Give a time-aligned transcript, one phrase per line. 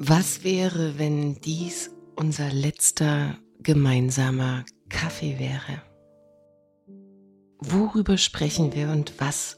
[0.00, 5.80] Was wäre, wenn dies unser letzter gemeinsamer Kaffee wäre?
[7.60, 9.57] Worüber sprechen wir und was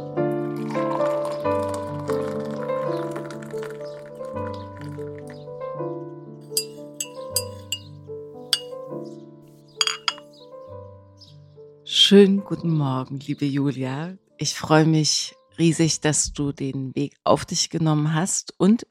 [12.11, 14.17] Schönen guten Morgen, liebe Julia.
[14.37, 18.85] Ich freue mich riesig, dass du den Weg auf dich genommen hast und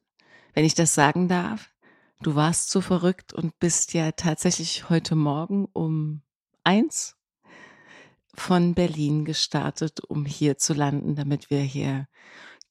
[0.54, 1.70] wenn ich das sagen darf,
[2.22, 6.22] du warst so verrückt und bist ja tatsächlich heute Morgen um
[6.64, 7.14] eins
[8.32, 12.08] von Berlin gestartet, um hier zu landen, damit wir hier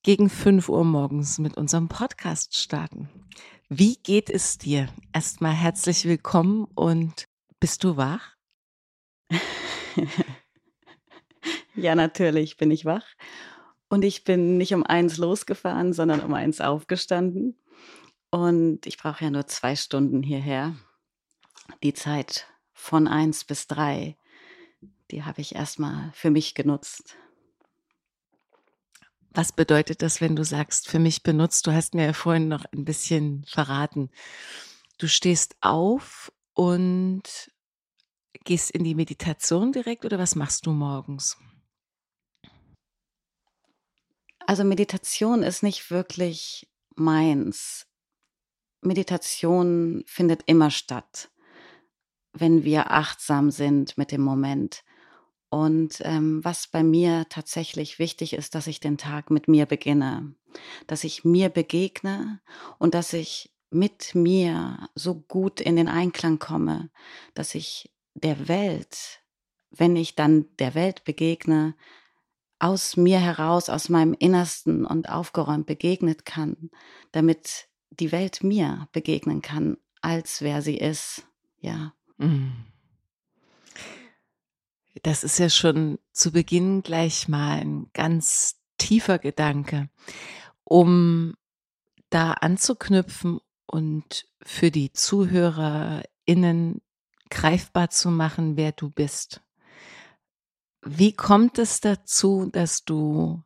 [0.01, 3.07] gegen fünf Uhr morgens mit unserem Podcast starten.
[3.69, 4.89] Wie geht es dir?
[5.13, 7.27] Erstmal herzlich willkommen und
[7.59, 8.33] bist du wach?
[11.79, 13.05] ja, natürlich bin ich wach.
[13.89, 17.57] Und ich bin nicht um eins losgefahren, sondern um eins aufgestanden.
[18.29, 20.75] Und ich brauche ja nur zwei Stunden hierher.
[21.81, 24.17] Die Zeit von eins bis drei,
[25.11, 27.17] die habe ich erstmal für mich genutzt.
[29.31, 31.65] Was bedeutet das, wenn du sagst, für mich benutzt?
[31.65, 34.09] Du hast mir ja vorhin noch ein bisschen verraten.
[34.97, 37.23] Du stehst auf und
[38.43, 41.37] gehst in die Meditation direkt oder was machst du morgens?
[44.49, 47.85] Also Meditation ist nicht wirklich meins.
[48.81, 51.29] Meditation findet immer statt,
[52.33, 54.83] wenn wir achtsam sind mit dem Moment.
[55.49, 60.33] Und ähm, was bei mir tatsächlich wichtig ist, dass ich den Tag mit mir beginne,
[60.87, 62.41] dass ich mir begegne
[62.79, 66.89] und dass ich mit mir so gut in den Einklang komme,
[67.35, 69.21] dass ich der Welt,
[69.69, 71.75] wenn ich dann der Welt begegne,
[72.59, 76.69] aus mir heraus, aus meinem Innersten und aufgeräumt begegnet kann,
[77.11, 81.25] damit die Welt mir begegnen kann, als wer sie ist.
[81.59, 81.93] Ja.
[82.17, 82.51] Mhm.
[85.03, 89.89] Das ist ja schon zu Beginn gleich mal ein ganz tiefer Gedanke,
[90.63, 91.35] um
[92.09, 96.81] da anzuknüpfen und für die ZuhörerInnen
[97.29, 99.41] greifbar zu machen, wer du bist.
[100.81, 103.43] Wie kommt es dazu, dass du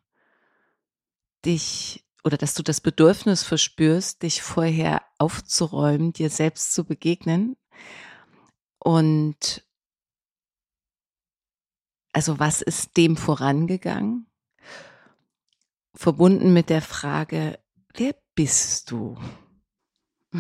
[1.46, 7.58] dich oder dass du das Bedürfnis verspürst, dich vorher aufzuräumen, dir selbst zu begegnen.
[8.80, 9.66] Und
[12.14, 14.28] also was ist dem vorangegangen?
[15.96, 17.60] verbunden mit der Frage,
[17.94, 19.18] wer bist du?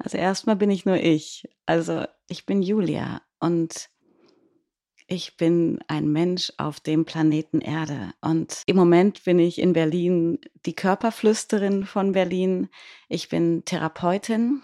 [0.00, 1.48] Also erstmal bin ich nur ich.
[1.66, 3.90] Also ich bin Julia und
[5.10, 8.12] ich bin ein Mensch auf dem Planeten Erde.
[8.20, 12.68] Und im Moment bin ich in Berlin die Körperflüsterin von Berlin.
[13.08, 14.62] Ich bin Therapeutin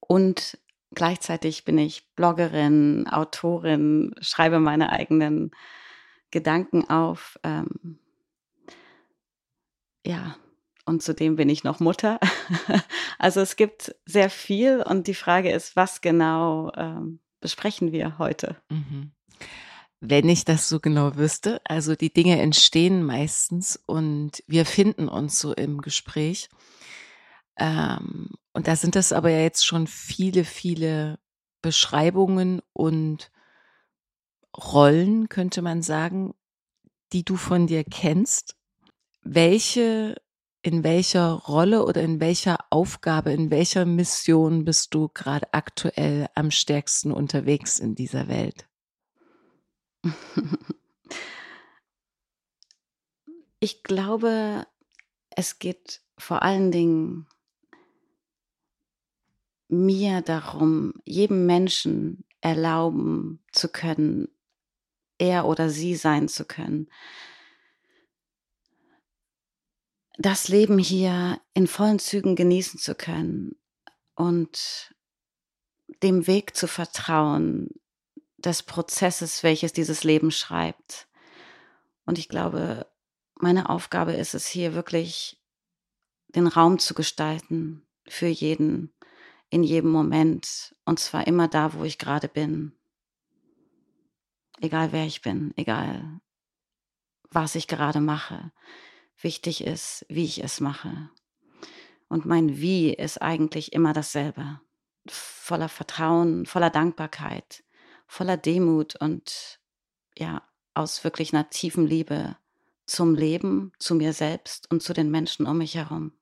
[0.00, 0.58] und
[0.94, 5.52] gleichzeitig bin ich Bloggerin, Autorin, schreibe meine eigenen
[6.30, 7.38] Gedanken auf.
[7.42, 7.98] Ähm,
[10.04, 10.36] ja,
[10.84, 12.20] und zudem bin ich noch Mutter.
[13.18, 18.56] also es gibt sehr viel und die Frage ist, was genau ähm, besprechen wir heute?
[18.70, 19.12] Mhm.
[20.00, 25.38] Wenn ich das so genau wüsste, also die Dinge entstehen meistens und wir finden uns
[25.38, 26.48] so im Gespräch.
[27.58, 31.18] Ähm, und da sind das aber ja jetzt schon viele, viele
[31.60, 33.30] Beschreibungen und
[34.56, 36.32] Rollen, könnte man sagen,
[37.12, 38.56] die du von dir kennst.
[39.20, 40.16] Welche,
[40.64, 46.50] in welcher Rolle oder in welcher Aufgabe, in welcher Mission bist du gerade aktuell am
[46.50, 48.66] stärksten unterwegs in dieser Welt?
[53.60, 54.66] Ich glaube,
[55.30, 57.26] es geht vor allen Dingen
[59.68, 64.28] mir darum, jedem Menschen erlauben zu können,
[65.16, 66.90] er oder sie sein zu können.
[70.16, 73.56] Das Leben hier in vollen Zügen genießen zu können
[74.14, 74.94] und
[76.02, 77.70] dem Weg zu vertrauen
[78.36, 81.08] des Prozesses, welches dieses Leben schreibt.
[82.06, 82.86] Und ich glaube,
[83.40, 85.40] meine Aufgabe ist es hier wirklich,
[86.28, 88.92] den Raum zu gestalten für jeden,
[89.50, 92.72] in jedem Moment und zwar immer da, wo ich gerade bin.
[94.60, 96.20] Egal wer ich bin, egal
[97.30, 98.52] was ich gerade mache.
[99.20, 101.10] Wichtig ist, wie ich es mache.
[102.08, 104.60] Und mein Wie ist eigentlich immer dasselbe.
[105.06, 107.64] Voller Vertrauen, voller Dankbarkeit,
[108.06, 109.60] voller Demut und
[110.16, 110.42] ja,
[110.74, 112.36] aus wirklich einer tiefen Liebe
[112.86, 116.12] zum Leben, zu mir selbst und zu den Menschen um mich herum.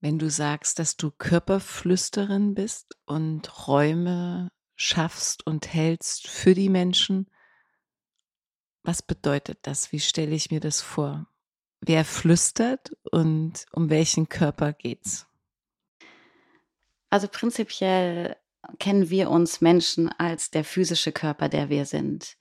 [0.00, 7.28] Wenn du sagst, dass du Körperflüsterin bist und Räume schaffst und hältst für die Menschen,
[8.88, 9.92] was bedeutet das?
[9.92, 11.26] Wie stelle ich mir das vor?
[11.82, 15.26] Wer flüstert und um welchen Körper geht's?
[17.10, 18.36] Also prinzipiell
[18.78, 22.38] kennen wir uns Menschen als der physische Körper, der wir sind.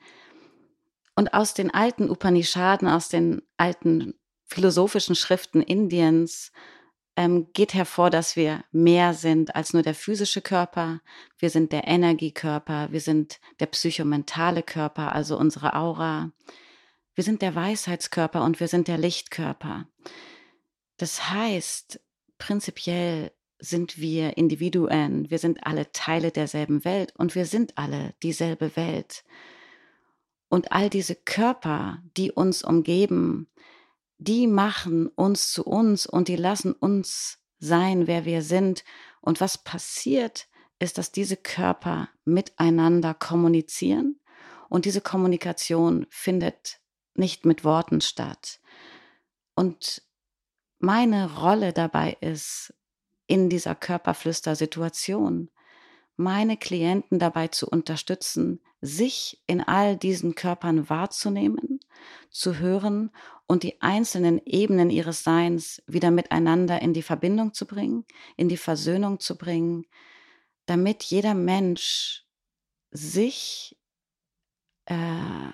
[1.18, 4.14] Und aus den alten Upanishaden, aus den alten
[4.46, 6.54] philosophischen Schriften Indiens
[7.18, 11.02] ähm, geht hervor, dass wir mehr sind als nur der physische Körper.
[11.40, 16.32] Wir sind der Energiekörper, wir sind der psychomentale Körper, also unsere Aura.
[17.16, 19.88] Wir sind der Weisheitskörper und wir sind der Lichtkörper.
[20.98, 22.00] Das heißt,
[22.38, 28.76] prinzipiell sind wir Individuen, wir sind alle Teile derselben Welt und wir sind alle dieselbe
[28.76, 29.24] Welt.
[30.50, 33.50] Und all diese Körper, die uns umgeben,
[34.18, 38.84] die machen uns zu uns und die lassen uns sein, wer wir sind.
[39.22, 40.48] Und was passiert,
[40.80, 44.20] ist, dass diese Körper miteinander kommunizieren
[44.70, 46.80] und diese Kommunikation findet
[47.16, 48.60] nicht mit Worten statt.
[49.56, 50.04] Und
[50.80, 52.74] meine Rolle dabei ist,
[53.26, 55.50] in dieser Körperflüster-Situation,
[56.16, 61.80] meine Klienten dabei zu unterstützen, sich in all diesen Körpern wahrzunehmen,
[62.30, 63.12] zu hören
[63.48, 68.58] und die einzelnen Ebenen ihres Seins wieder miteinander in die Verbindung zu bringen, in die
[68.58, 69.86] Versöhnung zu bringen,
[70.66, 72.26] damit jeder Mensch
[72.92, 73.78] sich
[74.86, 75.52] äh,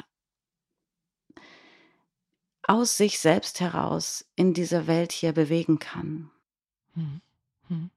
[2.64, 6.32] aus sich selbst heraus in dieser Welt hier bewegen kann.
[6.94, 7.22] Hm.
[7.68, 7.90] Hm.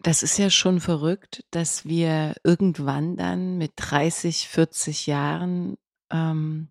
[0.00, 5.78] Das ist ja schon verrückt, dass wir irgendwann dann mit 30, 40 Jahren
[6.10, 6.68] ähm,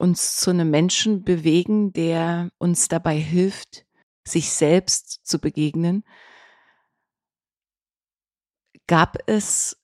[0.00, 3.84] uns zu einem Menschen bewegen, der uns dabei hilft,
[4.24, 6.04] sich selbst zu begegnen.
[8.86, 9.78] Gab es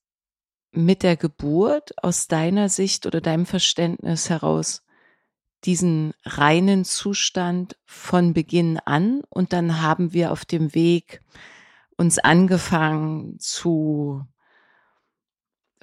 [0.73, 4.83] mit der Geburt aus deiner Sicht oder deinem Verständnis heraus
[5.65, 11.21] diesen reinen Zustand von Beginn an und dann haben wir auf dem Weg
[11.97, 14.25] uns angefangen zu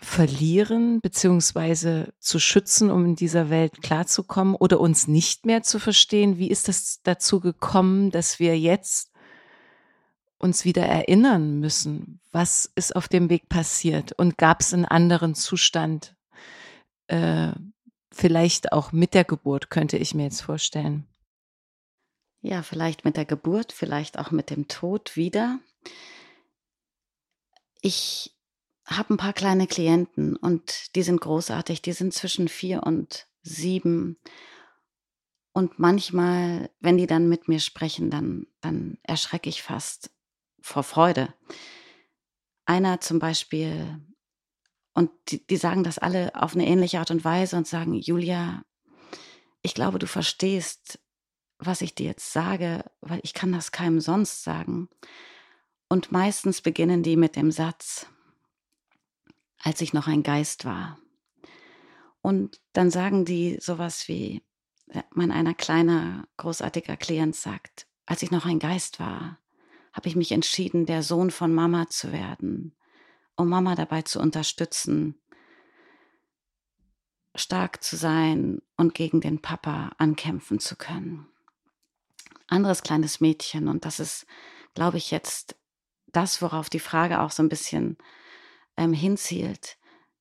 [0.04, 6.38] verlieren beziehungsweise zu schützen, um in dieser Welt klarzukommen oder uns nicht mehr zu verstehen?
[6.38, 9.12] Wie ist das dazu gekommen, dass wir jetzt
[10.38, 15.36] uns wieder erinnern müssen, was ist auf dem Weg passiert und gab es einen anderen
[15.36, 16.16] Zustand,
[17.08, 17.54] äh,
[18.12, 21.08] vielleicht auch mit der Geburt, könnte ich mir jetzt vorstellen.
[22.42, 25.60] Ja, vielleicht mit der Geburt, vielleicht auch mit dem Tod wieder.
[27.80, 28.33] Ich
[28.86, 31.82] habe ein paar kleine Klienten und die sind großartig.
[31.82, 34.18] Die sind zwischen vier und sieben.
[35.54, 40.10] Und manchmal, wenn die dann mit mir sprechen, dann, dann erschrecke ich fast
[40.62, 41.34] vor Freude.
[42.66, 44.00] Einer zum Beispiel,
[44.94, 48.64] und die, die sagen das alle auf eine ähnliche Art und Weise und sagen, Julia,
[49.62, 51.00] ich glaube, du verstehst,
[51.60, 54.90] was ich dir jetzt sage, weil ich kann das keinem sonst sagen.
[55.88, 58.08] Und meistens beginnen die mit dem Satz,
[59.64, 61.00] als ich noch ein Geist war.
[62.22, 64.44] Und dann sagen die sowas wie,
[65.12, 69.40] mein einer kleiner, großartiger Klient sagt, als ich noch ein Geist war,
[69.94, 72.76] habe ich mich entschieden, der Sohn von Mama zu werden,
[73.36, 75.16] um Mama dabei zu unterstützen,
[77.36, 81.28] stark zu sein und gegen den Papa ankämpfen zu können.
[82.48, 84.26] Anderes kleines Mädchen, und das ist,
[84.74, 85.56] glaube ich, jetzt
[86.08, 87.98] das, worauf die Frage auch so ein bisschen
[88.78, 89.78] ähm, hinzielt.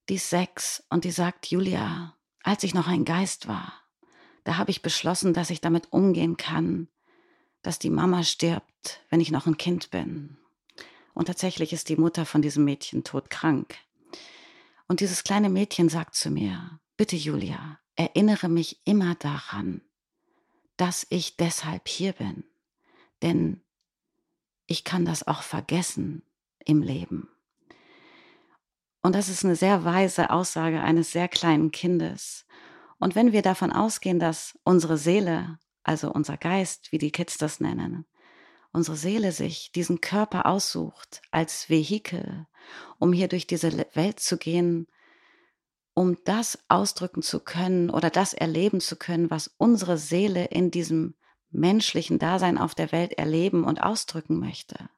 [0.09, 3.73] Die ist sechs und die sagt, Julia, als ich noch ein Geist war,
[4.45, 6.89] da habe ich beschlossen, dass ich damit umgehen kann,
[7.63, 10.37] dass die Mama stirbt, wenn ich noch ein Kind bin.
[11.15, 13.77] Und tatsächlich ist die Mutter von diesem Mädchen todkrank.
[14.89, 19.83] Und dieses kleine Mädchen sagt zu mir, bitte Julia, erinnere mich immer daran,
[20.77, 22.45] dass ich deshalb hier bin.
[23.23, 23.63] Denn
[24.67, 26.23] ich kann das auch vergessen
[26.65, 27.29] im Leben.
[29.03, 32.47] Und das ist eine sehr weise Aussage eines sehr kleinen Kindes.
[32.99, 37.59] Und wenn wir davon ausgehen, dass unsere Seele, also unser Geist, wie die Kids das
[37.59, 38.07] nennen,
[38.73, 42.47] unsere Seele sich diesen Körper aussucht als Vehikel,
[42.99, 44.87] um hier durch diese Welt zu gehen,
[45.95, 51.15] um das ausdrücken zu können oder das erleben zu können, was unsere Seele in diesem
[51.51, 54.89] menschlichen Dasein auf der Welt erleben und ausdrücken möchte.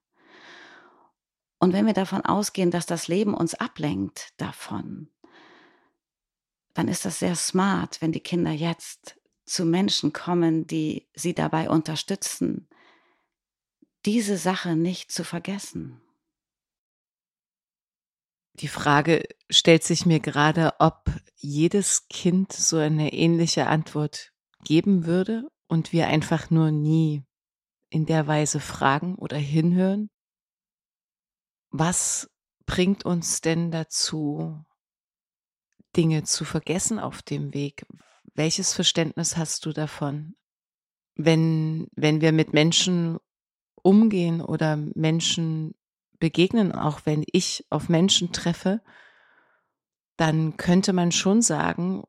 [1.59, 5.09] Und wenn wir davon ausgehen, dass das Leben uns ablenkt davon,
[6.75, 11.71] dann ist das sehr smart, wenn die Kinder jetzt zu Menschen kommen, die sie dabei
[11.71, 12.69] unterstützen,
[14.05, 16.01] diese Sache nicht zu vergessen.
[18.55, 24.33] Die Frage stellt sich mir gerade, ob jedes Kind so eine ähnliche Antwort
[24.65, 27.25] geben würde und wir einfach nur nie
[27.91, 30.11] in der Weise fragen oder hinhören
[31.77, 32.31] was
[32.67, 34.65] bringt uns denn dazu,
[35.97, 37.85] Dinge zu vergessen auf dem Weg?
[38.33, 40.37] Welches Verständnis hast du davon?
[41.17, 43.19] Wenn, wenn wir mit Menschen
[43.83, 45.75] umgehen oder Menschen
[46.21, 48.81] begegnen, auch wenn ich auf Menschen treffe,
[50.17, 52.05] dann könnte man schon sagen,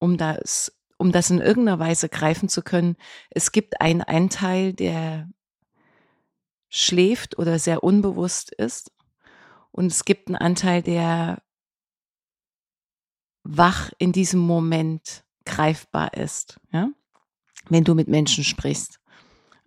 [0.00, 2.96] um das, um das in irgendeiner Weise greifen zu können,
[3.30, 5.28] es gibt einen Anteil, der
[6.70, 8.92] schläft oder sehr unbewusst ist.
[9.72, 11.42] Und es gibt einen Anteil, der
[13.42, 16.90] wach in diesem Moment greifbar ist, ja?
[17.68, 19.00] wenn du mit Menschen sprichst.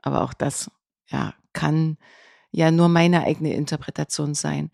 [0.02, 0.72] Aber auch das
[1.10, 1.98] ja, kann
[2.52, 4.72] ja nur meine eigene Interpretation sein.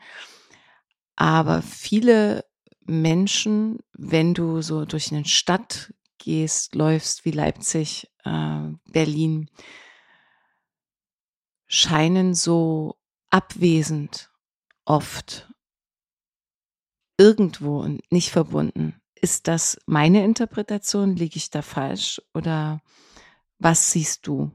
[1.15, 2.45] Aber viele
[2.85, 9.49] Menschen, wenn du so durch eine Stadt gehst, läufst wie Leipzig, äh, Berlin,
[11.69, 12.97] scheinen so
[13.29, 14.29] abwesend
[14.85, 15.49] oft
[17.17, 18.99] irgendwo und nicht verbunden.
[19.13, 21.15] Ist das meine Interpretation?
[21.15, 22.21] Liege ich da falsch?
[22.33, 22.81] Oder
[23.59, 24.51] was siehst du?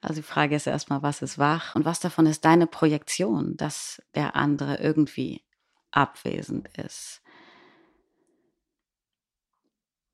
[0.00, 4.02] Also die Frage ist erstmal, was ist wach und was davon ist deine Projektion, dass
[4.14, 5.44] der andere irgendwie
[5.90, 7.20] abwesend ist.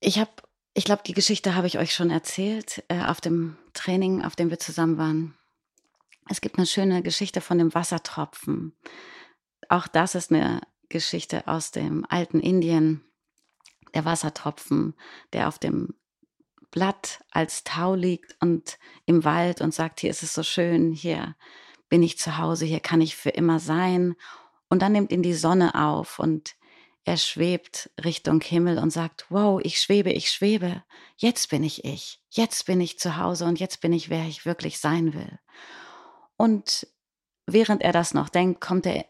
[0.01, 0.33] Ich habe,
[0.75, 4.51] ich glaube, die Geschichte habe ich euch schon erzählt äh, auf dem Training, auf dem
[4.51, 5.39] wir zusammen waren.
[6.29, 8.77] Es gibt eine schöne Geschichte von dem Wassertropfen.
[9.69, 13.05] Auch das ist eine Geschichte aus dem alten Indien.
[13.95, 14.95] Der Wassertropfen,
[15.33, 15.95] der auf dem
[16.71, 21.37] Blatt als Tau liegt und im Wald und sagt, hier ist es so schön, hier
[21.89, 24.17] bin ich zu Hause, hier kann ich für immer sein.
[24.69, 26.57] Und dann nimmt ihn die Sonne auf und
[27.05, 30.83] er schwebt Richtung Himmel und sagt, wow, ich schwebe, ich schwebe,
[31.17, 34.45] jetzt bin ich ich, jetzt bin ich zu Hause und jetzt bin ich, wer ich
[34.45, 35.39] wirklich sein will.
[36.37, 36.87] Und
[37.47, 39.07] während er das noch denkt, kommt er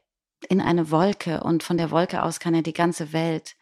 [0.49, 3.57] in eine Wolke und von der Wolke aus kann er die ganze Welt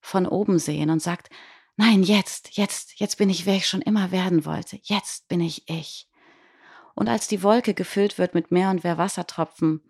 [0.00, 1.30] von oben sehen und sagt,
[1.76, 4.78] nein, jetzt, jetzt, jetzt bin ich, wer ich schon immer werden wollte.
[4.82, 6.08] Jetzt bin ich ich.
[6.94, 9.82] Und als die Wolke gefüllt wird mit mehr und mehr Wassertropfen,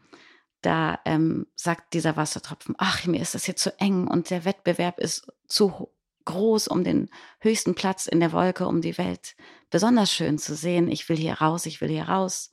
[0.62, 4.98] da ähm, sagt dieser Wassertropfen, ach, mir ist das hier zu eng und der Wettbewerb
[4.98, 5.90] ist zu
[6.26, 7.08] groß um den
[7.40, 9.34] höchsten Platz in der Wolke, um die Welt
[9.70, 10.88] besonders schön zu sehen.
[10.88, 12.50] Ich will hier raus, ich will hier raus.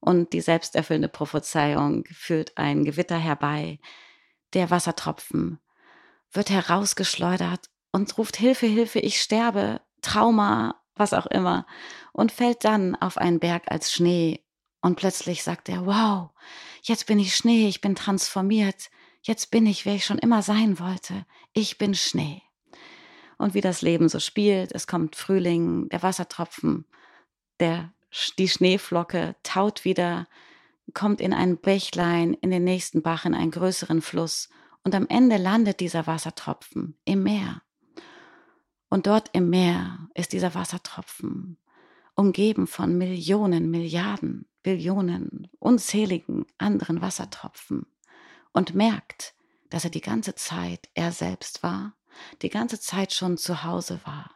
[0.00, 3.78] Und die selbsterfüllende Prophezeiung führt ein Gewitter herbei.
[4.54, 5.60] Der Wassertropfen
[6.32, 11.66] wird herausgeschleudert und ruft Hilfe, Hilfe, ich sterbe, Trauma, was auch immer,
[12.12, 14.44] und fällt dann auf einen Berg als Schnee.
[14.80, 16.30] Und plötzlich sagt er, wow,
[16.82, 18.90] jetzt bin ich Schnee, ich bin transformiert,
[19.22, 22.42] jetzt bin ich, wer ich schon immer sein wollte, ich bin Schnee.
[23.36, 26.86] Und wie das Leben so spielt, es kommt Frühling, der Wassertropfen,
[27.58, 27.92] der,
[28.38, 30.26] die Schneeflocke taut wieder,
[30.94, 34.48] kommt in ein Bächlein, in den nächsten Bach, in einen größeren Fluss.
[34.82, 37.62] Und am Ende landet dieser Wassertropfen im Meer.
[38.88, 41.58] Und dort im Meer ist dieser Wassertropfen
[42.14, 47.86] umgeben von Millionen, Milliarden, Billionen, unzähligen anderen Wassertropfen
[48.52, 49.34] und merkt,
[49.70, 51.94] dass er die ganze Zeit er selbst war,
[52.42, 54.30] die ganze Zeit schon zu Hause war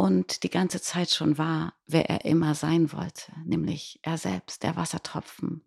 [0.00, 4.74] und die ganze Zeit schon war, wer er immer sein wollte, nämlich er selbst, der
[4.74, 5.62] Wassertropfen.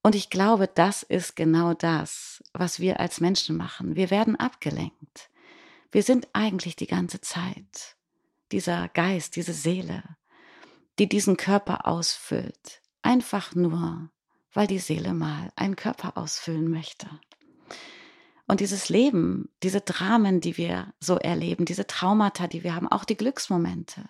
[0.00, 3.96] Und ich glaube, das ist genau das, was wir als Menschen machen.
[3.96, 5.28] Wir werden abgelenkt.
[5.90, 7.96] Wir sind eigentlich die ganze Zeit
[8.52, 10.04] dieser Geist, diese Seele,
[11.00, 12.80] die diesen Körper ausfüllt.
[13.02, 14.08] Einfach nur,
[14.52, 17.08] weil die Seele mal einen Körper ausfüllen möchte.
[18.46, 23.04] Und dieses Leben, diese Dramen, die wir so erleben, diese Traumata, die wir haben, auch
[23.04, 24.08] die Glücksmomente,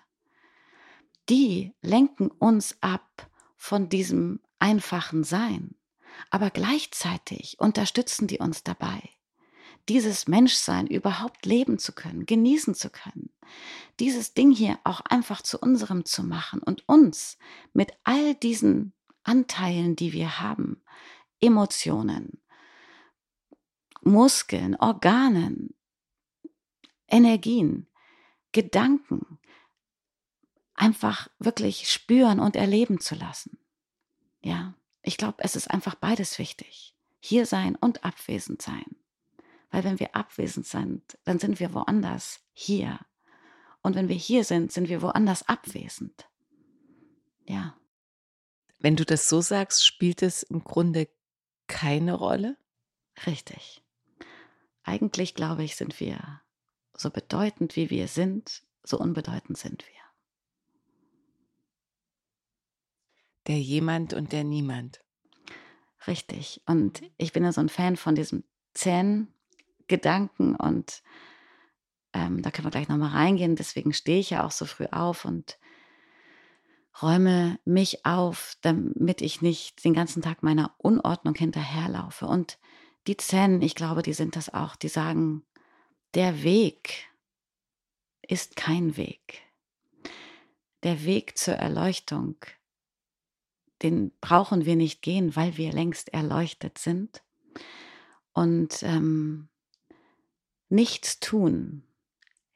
[1.29, 5.75] die lenken uns ab von diesem einfachen Sein.
[6.29, 9.09] Aber gleichzeitig unterstützen die uns dabei,
[9.89, 13.29] dieses Menschsein überhaupt leben zu können, genießen zu können,
[13.99, 17.37] dieses Ding hier auch einfach zu unserem zu machen und uns
[17.73, 20.81] mit all diesen Anteilen, die wir haben,
[21.39, 22.39] Emotionen,
[24.07, 25.75] Muskeln, Organen,
[27.07, 27.87] Energien,
[28.51, 29.39] Gedanken,
[30.73, 33.57] einfach wirklich spüren und erleben zu lassen.
[34.41, 36.95] Ja, ich glaube, es ist einfach beides wichtig.
[37.19, 38.85] Hier sein und abwesend sein.
[39.69, 42.99] Weil wenn wir abwesend sind, dann sind wir woanders hier.
[43.81, 46.27] Und wenn wir hier sind, sind wir woanders abwesend.
[47.45, 47.77] Ja.
[48.79, 51.09] Wenn du das so sagst, spielt es im Grunde
[51.67, 52.57] keine Rolle?
[53.25, 53.83] Richtig.
[54.87, 56.41] Eigentlich, glaube ich, sind wir
[56.93, 60.01] so bedeutend, wie wir sind, so unbedeutend sind wir.
[63.47, 65.03] Der jemand und der niemand.
[66.07, 66.61] Richtig.
[66.65, 68.45] Und ich bin ja so ein Fan von diesem
[68.75, 69.33] Zen,
[69.87, 71.03] Gedanken und
[72.13, 73.57] ähm, da können wir gleich nochmal reingehen.
[73.57, 75.59] Deswegen stehe ich ja auch so früh auf und
[77.01, 82.25] räume mich auf, damit ich nicht den ganzen Tag meiner Unordnung hinterherlaufe.
[82.25, 82.57] Und
[83.07, 85.43] die Zen, ich glaube, die sind das auch, die sagen,
[86.13, 87.07] der Weg
[88.21, 89.41] ist kein Weg.
[90.83, 92.35] Der Weg zur Erleuchtung,
[93.81, 97.23] den brauchen wir nicht gehen, weil wir längst erleuchtet sind.
[98.33, 99.47] Und ähm,
[100.69, 101.83] nichts tun,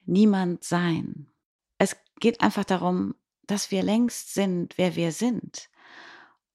[0.05, 1.27] niemand sein.
[1.77, 3.15] Es geht einfach darum,
[3.47, 5.69] dass wir längst sind, wer wir sind.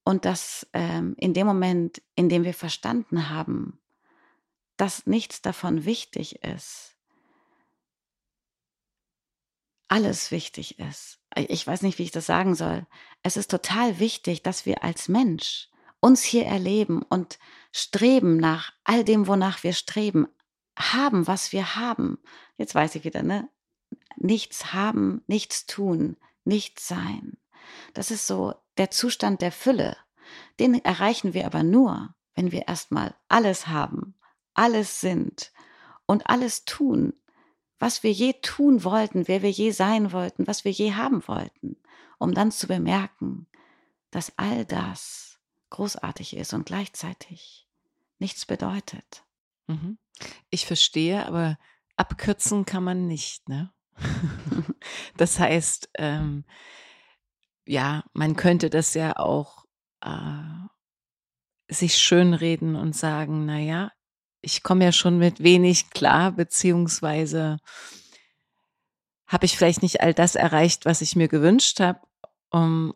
[0.04, 3.80] Und dass ähm, in dem Moment, in dem wir verstanden haben,
[4.76, 6.96] dass nichts davon wichtig ist,
[9.88, 11.20] alles wichtig ist.
[11.36, 12.86] Ich weiß nicht, wie ich das sagen soll.
[13.22, 15.68] Es ist total wichtig, dass wir als Mensch
[16.00, 17.38] uns hier erleben und
[17.72, 20.26] streben nach all dem, wonach wir streben,
[20.78, 22.18] haben, was wir haben.
[22.56, 23.48] Jetzt weiß ich wieder, ne?
[24.16, 27.36] Nichts haben, nichts tun, nichts sein.
[27.94, 29.96] Das ist so der Zustand der Fülle.
[30.58, 34.15] Den erreichen wir aber nur, wenn wir erstmal alles haben,
[34.58, 35.52] alles sind
[36.06, 37.14] und alles tun,
[37.78, 41.76] was wir je tun wollten, wer wir je sein wollten, was wir je haben wollten,
[42.18, 43.46] um dann zu bemerken,
[44.10, 45.38] dass all das
[45.70, 47.68] großartig ist und gleichzeitig
[48.18, 49.24] nichts bedeutet.
[49.66, 49.98] Mhm.
[50.48, 51.58] Ich verstehe, aber
[51.96, 53.72] abkürzen kann man nicht, ne?
[55.16, 56.44] das heißt, ähm,
[57.66, 59.64] ja, man könnte das ja auch
[60.02, 60.66] äh,
[61.68, 63.92] sich schönreden und sagen, na ja,
[64.46, 67.58] ich komme ja schon mit wenig klar, beziehungsweise
[69.26, 71.98] habe ich vielleicht nicht all das erreicht, was ich mir gewünscht habe,
[72.50, 72.94] um,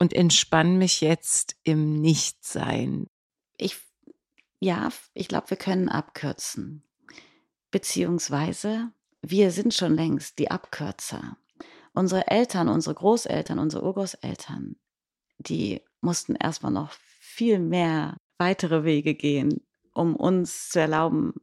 [0.00, 3.06] und entspanne mich jetzt im Nichtsein.
[3.58, 3.76] Ich
[4.58, 6.82] ja, ich glaube, wir können abkürzen.
[7.70, 8.90] Beziehungsweise
[9.22, 11.36] wir sind schon längst die Abkürzer.
[11.92, 14.76] Unsere Eltern, unsere Großeltern, unsere Urgroßeltern,
[15.38, 21.34] die mussten erstmal noch viel mehr weitere Wege gehen, um uns zu erlauben,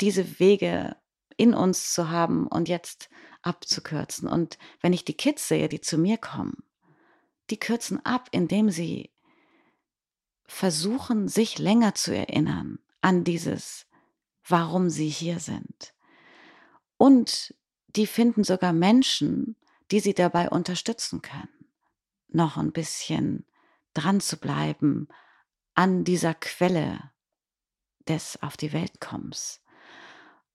[0.00, 0.96] diese Wege
[1.36, 3.08] in uns zu haben und jetzt
[3.42, 4.28] abzukürzen.
[4.28, 6.64] Und wenn ich die Kids sehe, die zu mir kommen,
[7.50, 9.12] die kürzen ab, indem sie
[10.46, 13.86] versuchen, sich länger zu erinnern an dieses,
[14.46, 15.94] warum sie hier sind.
[16.96, 17.54] Und
[17.88, 19.56] die finden sogar Menschen,
[19.90, 21.68] die sie dabei unterstützen können,
[22.28, 23.46] noch ein bisschen
[23.92, 25.08] dran zu bleiben
[25.74, 27.13] an dieser Quelle
[28.08, 29.60] des auf die Welt kommens.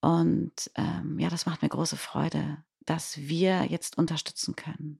[0.01, 4.99] Und ähm, ja, das macht mir große Freude, dass wir jetzt unterstützen können,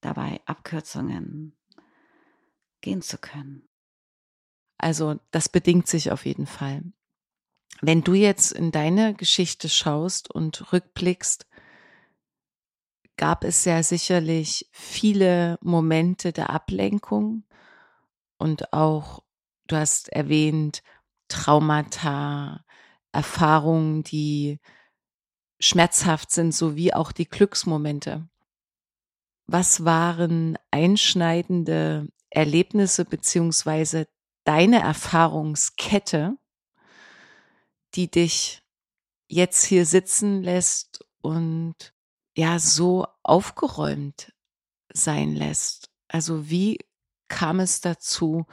[0.00, 1.56] dabei Abkürzungen
[2.80, 3.68] gehen zu können.
[4.76, 6.82] Also das bedingt sich auf jeden Fall.
[7.80, 11.46] Wenn du jetzt in deine Geschichte schaust und rückblickst,
[13.16, 17.44] gab es ja sicherlich viele Momente der Ablenkung
[18.38, 19.22] und auch,
[19.66, 20.82] du hast erwähnt,
[21.34, 22.64] Traumata,
[23.10, 24.60] Erfahrungen, die
[25.58, 28.28] schmerzhaft sind, sowie auch die Glücksmomente.
[29.46, 34.06] Was waren einschneidende Erlebnisse beziehungsweise
[34.44, 36.36] deine Erfahrungskette,
[37.94, 38.62] die dich
[39.26, 41.94] jetzt hier sitzen lässt und
[42.36, 44.32] ja so aufgeräumt
[44.92, 45.90] sein lässt?
[46.06, 46.78] Also wie
[47.26, 48.46] kam es dazu,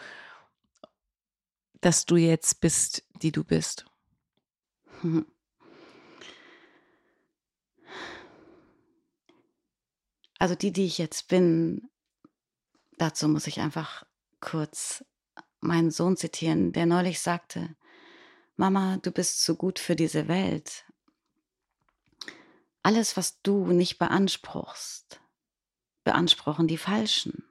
[1.82, 3.86] dass du jetzt bist, die du bist?
[10.39, 11.89] Also die, die ich jetzt bin,
[12.98, 14.06] dazu muss ich einfach
[14.39, 15.04] kurz
[15.60, 17.76] meinen Sohn zitieren, der neulich sagte,
[18.56, 20.86] Mama, du bist zu gut für diese Welt.
[22.84, 25.22] Alles, was du nicht beanspruchst,
[26.04, 27.44] beanspruchen die Falschen.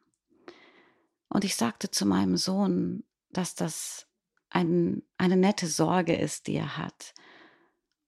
[1.28, 4.09] Und ich sagte zu meinem Sohn, dass das
[4.50, 7.14] ein, eine nette Sorge ist, die er hat.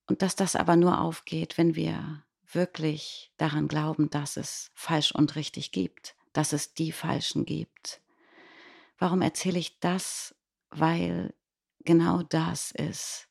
[0.06, 5.36] Und dass das aber nur aufgeht, wenn wir wirklich daran glauben, dass es falsch und
[5.36, 8.02] richtig gibt, dass es die Falschen gibt.
[8.98, 10.34] Warum erzähle ich das?
[10.70, 11.34] Weil
[11.80, 13.28] genau das ist,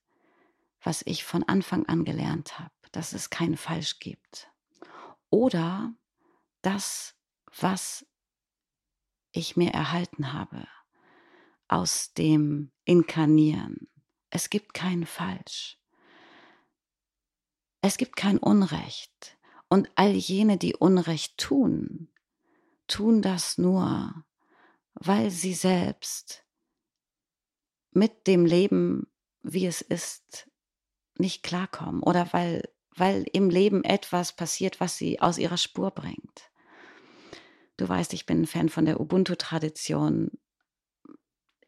[0.82, 4.50] was ich von Anfang an gelernt habe, dass es kein Falsch gibt.
[5.30, 5.94] Oder
[6.62, 7.16] das,
[7.60, 8.06] was
[9.32, 10.68] ich mir erhalten habe
[11.72, 13.90] aus dem Inkarnieren.
[14.30, 15.80] Es gibt kein Falsch.
[17.82, 19.38] Es gibt kein Unrecht.
[19.70, 22.10] Und all jene, die Unrecht tun,
[22.88, 24.26] tun das nur,
[24.96, 26.46] weil sie selbst
[27.92, 29.08] mit dem Leben,
[29.42, 30.50] wie es ist,
[31.18, 36.52] nicht klarkommen oder weil, weil im Leben etwas passiert, was sie aus ihrer Spur bringt.
[37.78, 40.32] Du weißt, ich bin ein Fan von der Ubuntu-Tradition,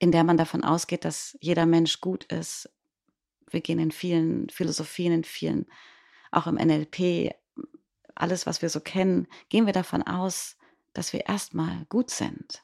[0.04, 2.70] in der man davon ausgeht, dass jeder Mensch gut ist.
[3.50, 5.66] Wir gehen in vielen Philosophien, in vielen
[6.30, 7.34] auch im NLP,
[8.13, 10.58] alles, was wir so kennen, gehen wir davon aus,
[10.92, 12.63] dass wir erstmal gut sind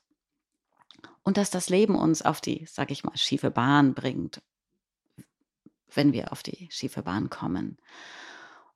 [1.24, 4.42] und dass das Leben uns auf die, sag ich mal, schiefe Bahn bringt,
[5.94, 7.78] wenn wir auf die schiefe Bahn kommen.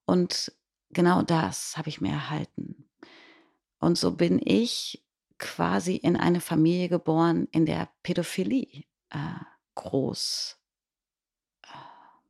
[0.06, 0.54] Und
[0.92, 2.90] genau das habe ich mir erhalten.
[3.80, 5.03] Und so bin ich
[5.44, 9.18] quasi in eine Familie geboren, in der Pädophilie äh,
[9.76, 10.58] groß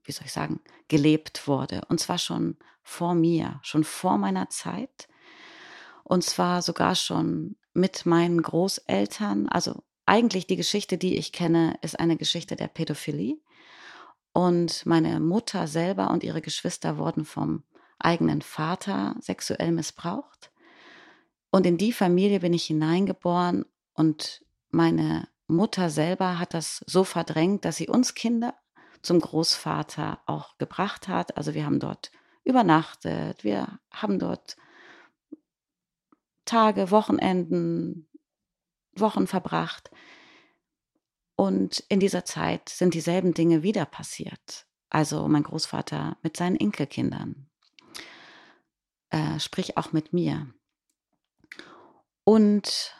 [0.03, 1.81] wie soll ich sagen, gelebt wurde.
[1.87, 5.07] Und zwar schon vor mir, schon vor meiner Zeit.
[6.03, 9.47] Und zwar sogar schon mit meinen Großeltern.
[9.47, 13.37] Also eigentlich die Geschichte, die ich kenne, ist eine Geschichte der Pädophilie.
[14.33, 17.63] Und meine Mutter selber und ihre Geschwister wurden vom
[17.99, 20.51] eigenen Vater sexuell missbraucht.
[21.53, 23.63] Und in die Familie bin ich hineingeboren
[23.93, 28.55] und meine Mutter selber hat das so verdrängt, dass sie uns Kinder
[29.03, 31.37] zum Großvater auch gebracht hat.
[31.37, 32.11] Also wir haben dort
[32.43, 34.57] übernachtet, wir haben dort
[36.43, 38.09] Tage, Wochenenden,
[38.95, 39.91] Wochen verbracht.
[41.35, 44.65] Und in dieser Zeit sind dieselben Dinge wieder passiert.
[44.89, 47.47] Also mein Großvater mit seinen Enkelkindern,
[49.11, 50.51] äh, sprich auch mit mir.
[52.23, 52.95] Und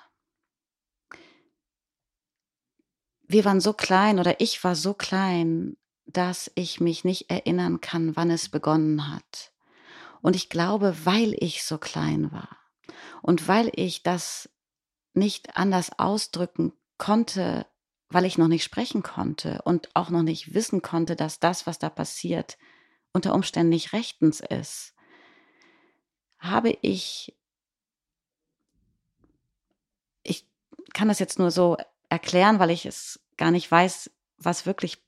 [3.24, 8.16] wir waren so klein oder ich war so klein, dass ich mich nicht erinnern kann,
[8.16, 9.54] wann es begonnen hat.
[10.22, 12.58] Und ich glaube, weil ich so klein war
[13.22, 14.50] und weil ich das
[15.14, 17.66] nicht anders ausdrücken konnte,
[18.10, 21.80] weil ich noch nicht sprechen konnte und auch noch nicht wissen konnte, dass das, was
[21.80, 22.58] da passiert,
[23.12, 24.94] unter Umständen nicht rechtens ist,
[26.40, 27.36] habe ich,
[30.24, 30.48] ich
[30.94, 31.78] kann das jetzt nur so
[32.10, 35.04] erklären, weil ich es gar nicht weiß, was wirklich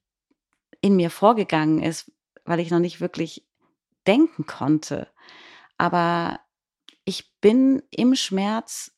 [0.82, 2.12] in mir vorgegangen ist,
[2.44, 3.46] weil ich noch nicht wirklich
[4.08, 5.08] denken konnte.
[5.78, 6.40] Aber
[7.06, 8.92] ich bin im Schmerz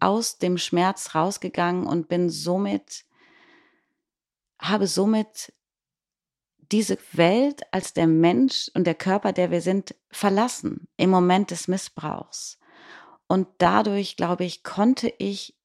[0.00, 3.04] aus dem Schmerz rausgegangen und bin somit,
[4.58, 5.52] habe somit
[6.72, 11.68] diese Welt als der Mensch und der Körper, der wir sind, verlassen im Moment des
[11.68, 12.58] Missbrauchs.
[13.28, 15.55] Und dadurch, glaube ich, konnte ich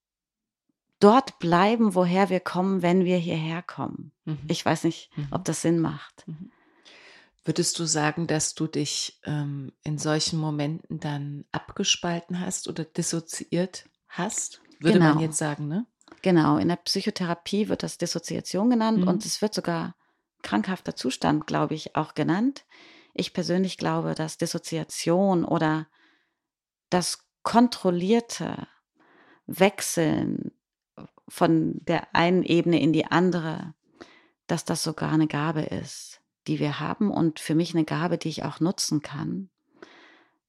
[1.04, 4.12] dort bleiben, woher wir kommen, wenn wir hierher kommen.
[4.26, 4.40] Mhm.
[4.48, 5.28] Ich weiß nicht, mhm.
[5.32, 6.28] ob das Sinn macht.
[6.28, 6.52] Mhm.
[7.44, 13.86] Würdest du sagen, dass du dich ähm, in solchen Momenten dann abgespalten hast oder dissoziiert
[14.08, 14.62] hast?
[14.80, 15.16] Würde genau.
[15.16, 15.86] man jetzt sagen, ne?
[16.22, 19.08] Genau, in der Psychotherapie wird das Dissoziation genannt mhm.
[19.08, 19.96] und es wird sogar
[20.44, 22.66] krankhafter Zustand, glaube ich, auch genannt.
[23.14, 25.88] Ich persönlich glaube, dass Dissoziation oder
[26.90, 28.68] das kontrollierte
[29.48, 30.52] Wechseln
[31.32, 33.74] von der einen Ebene in die andere,
[34.48, 38.28] dass das sogar eine Gabe ist, die wir haben und für mich eine Gabe, die
[38.28, 39.50] ich auch nutzen kann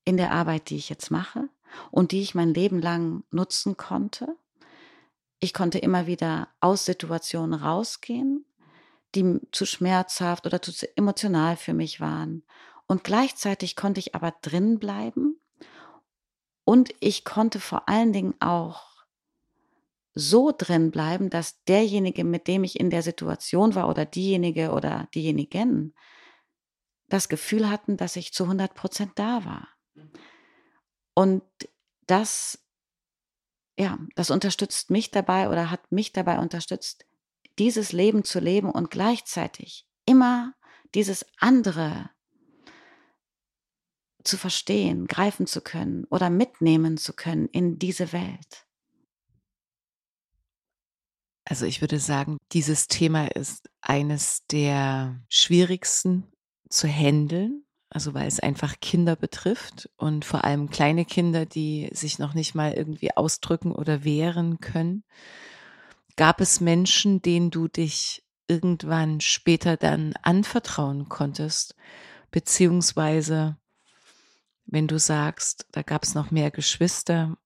[0.04, 1.48] in der Arbeit, die ich jetzt mache
[1.92, 4.36] und die ich mein Leben lang nutzen konnte.
[5.38, 8.44] Ich konnte immer wieder aus Situationen rausgehen,
[9.14, 12.42] die zu schmerzhaft oder zu emotional für mich waren.
[12.88, 15.38] Und gleichzeitig konnte ich aber drin bleiben
[16.64, 18.91] und ich konnte vor allen Dingen auch
[20.14, 25.08] so drin bleiben, dass derjenige, mit dem ich in der Situation war oder diejenige oder
[25.14, 25.94] diejenigen,
[27.08, 29.68] das Gefühl hatten, dass ich zu 100 Prozent da war.
[31.14, 31.42] Und
[32.06, 32.58] das,
[33.78, 37.04] ja, das unterstützt mich dabei oder hat mich dabei unterstützt,
[37.58, 40.54] dieses Leben zu leben und gleichzeitig immer
[40.94, 42.10] dieses andere
[44.24, 48.66] zu verstehen, greifen zu können oder mitnehmen zu können in diese Welt.
[51.52, 56.26] Also ich würde sagen, dieses Thema ist eines der schwierigsten
[56.70, 62.18] zu handeln, also weil es einfach Kinder betrifft und vor allem kleine Kinder, die sich
[62.18, 65.04] noch nicht mal irgendwie ausdrücken oder wehren können.
[66.16, 71.76] Gab es Menschen, denen du dich irgendwann später dann anvertrauen konntest,
[72.30, 73.58] beziehungsweise
[74.64, 77.36] wenn du sagst, da gab es noch mehr Geschwister,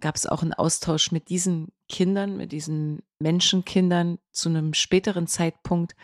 [0.00, 5.94] gab es auch einen Austausch mit diesen Kindern, mit diesen Menschenkindern zu einem späteren Zeitpunkt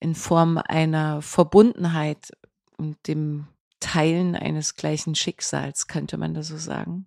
[0.00, 2.32] in Form einer Verbundenheit
[2.76, 3.46] und dem
[3.78, 7.06] Teilen eines gleichen Schicksals, könnte man das so sagen?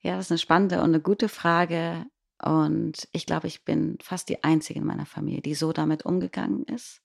[0.00, 2.06] Ja, das ist eine spannende und eine gute Frage.
[2.40, 6.64] Und ich glaube, ich bin fast die Einzige in meiner Familie, die so damit umgegangen
[6.64, 7.00] ist.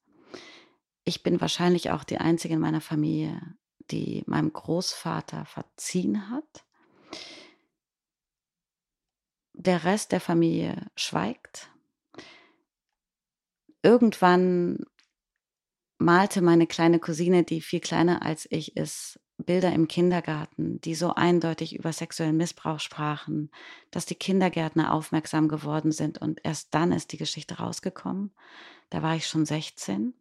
[1.06, 3.39] Ich bin wahrscheinlich auch die Einzige in meiner Familie,
[3.91, 6.67] die meinem Großvater verziehen hat
[9.58, 11.70] der Rest der Familie schweigt.
[13.82, 14.86] Irgendwann
[15.98, 21.13] malte meine kleine Cousine, die viel kleiner als ich ist, Bilder im Kindergarten, die so
[21.13, 23.52] eindeutig über sexuellen Missbrauch sprachen,
[23.91, 28.32] dass die Kindergärtner aufmerksam geworden sind und erst dann ist die Geschichte rausgekommen.
[28.89, 30.13] Da war ich schon 16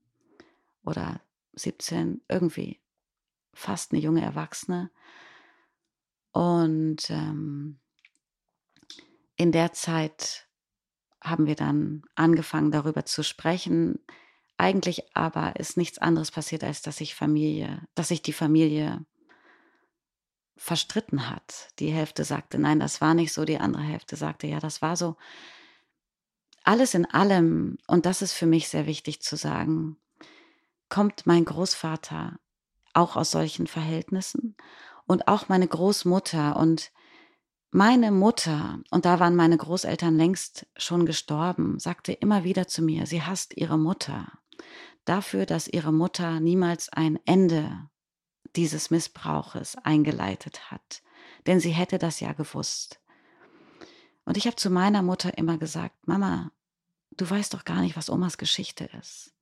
[0.85, 1.21] oder
[1.55, 2.81] 17, irgendwie
[3.55, 4.91] fast eine junge Erwachsene.
[6.33, 7.79] Und ähm,
[9.37, 10.47] in der Zeit
[11.23, 13.99] haben wir dann angefangen, darüber zu sprechen.
[14.57, 19.05] Eigentlich aber ist nichts anderes passiert, als dass sich Familie, dass sich die Familie
[20.57, 21.69] verstritten hat.
[21.79, 24.97] Die Hälfte sagte, nein, das war nicht so, die andere Hälfte sagte, ja, das war
[24.97, 25.17] so.
[26.65, 29.99] Alles in allem, und das ist für mich sehr wichtig zu sagen,
[30.89, 32.39] kommt mein Großvater
[32.95, 34.57] auch aus solchen Verhältnissen
[35.07, 36.91] und auch meine Großmutter und
[37.77, 43.05] meine Mutter, und da waren meine Großeltern längst schon gestorben, sagte immer wieder zu mir,
[43.05, 44.33] sie hasst ihre Mutter
[45.05, 47.91] dafür, dass ihre Mutter niemals ein Ende
[48.57, 51.03] dieses Missbrauches eingeleitet hat.
[51.47, 52.99] Denn sie hätte das ja gewusst.
[54.25, 56.53] Und ich habe zu meiner Mutter immer gesagt, Mama,
[57.11, 59.35] du weißt doch gar nicht, was Omas Geschichte ist.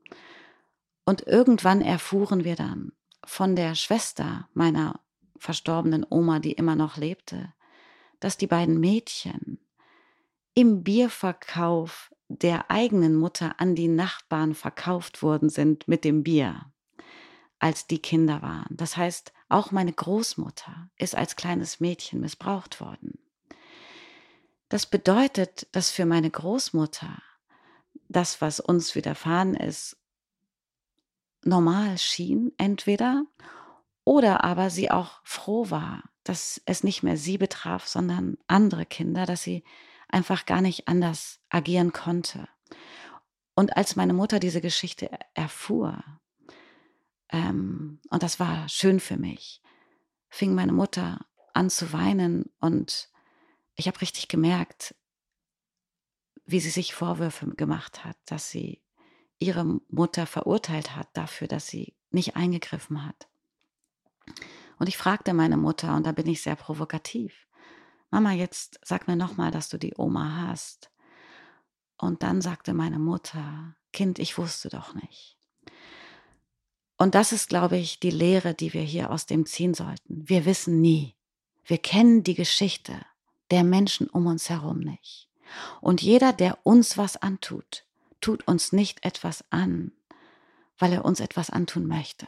[1.05, 2.91] Und irgendwann erfuhren wir dann
[3.25, 4.99] von der Schwester meiner
[5.39, 7.55] verstorbenen Oma, die immer noch lebte,
[8.25, 9.59] dass die beiden Mädchen
[10.55, 16.73] im Bierverkauf der eigenen Mutter an die Nachbarn verkauft worden sind mit dem Bier,
[17.59, 18.65] als die Kinder waren.
[18.71, 23.19] Das heißt, auch meine Großmutter ist als kleines Mädchen missbraucht worden.
[24.71, 27.21] Das bedeutet, dass für meine Großmutter
[28.09, 29.99] das, was uns widerfahren ist,
[31.43, 33.27] normal schien, entweder
[34.07, 39.27] Oder aber sie auch froh war, dass es nicht mehr sie betraf, sondern andere Kinder,
[39.27, 39.63] dass sie
[40.09, 42.49] einfach gar nicht anders agieren konnte.
[43.55, 46.03] Und als meine Mutter diese Geschichte erfuhr,
[47.31, 49.63] ähm, und das war schön für mich,
[50.29, 53.09] fing meine Mutter an zu weinen und
[53.77, 54.95] ich habe richtig gemerkt,
[56.47, 58.83] wie sie sich Vorwürfe gemacht hat, dass sie
[59.39, 63.29] ihre Mutter verurteilt hat dafür, dass sie nicht eingegriffen hat.
[64.79, 67.47] Und ich fragte meine Mutter, und da bin ich sehr provokativ,
[68.11, 70.91] Mama, jetzt sag mir nochmal, dass du die Oma hast.
[71.99, 75.37] Und dann sagte meine Mutter, Kind, ich wusste doch nicht.
[76.97, 80.29] Und das ist, glaube ich, die Lehre, die wir hier aus dem ziehen sollten.
[80.29, 81.17] Wir wissen nie.
[81.65, 82.95] Wir kennen die Geschichte
[83.51, 85.29] der Menschen um uns herum nicht.
[85.81, 87.85] Und jeder, der uns was antut,
[88.21, 89.93] tut uns nicht etwas an,
[90.79, 92.27] weil er uns etwas antun möchte.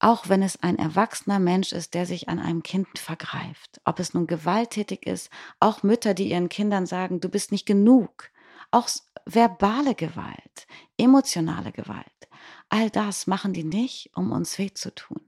[0.00, 4.14] Auch wenn es ein erwachsener Mensch ist, der sich an einem Kind vergreift, ob es
[4.14, 8.30] nun gewalttätig ist, auch Mütter, die ihren Kindern sagen, du bist nicht genug,
[8.70, 8.88] auch
[9.26, 10.66] verbale Gewalt,
[10.98, 12.28] emotionale Gewalt,
[12.68, 15.20] all das machen die nicht, um uns weh zu tun,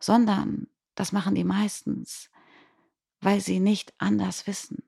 [0.00, 2.30] sondern das machen die meistens,
[3.20, 4.82] weil sie nicht anders wissen,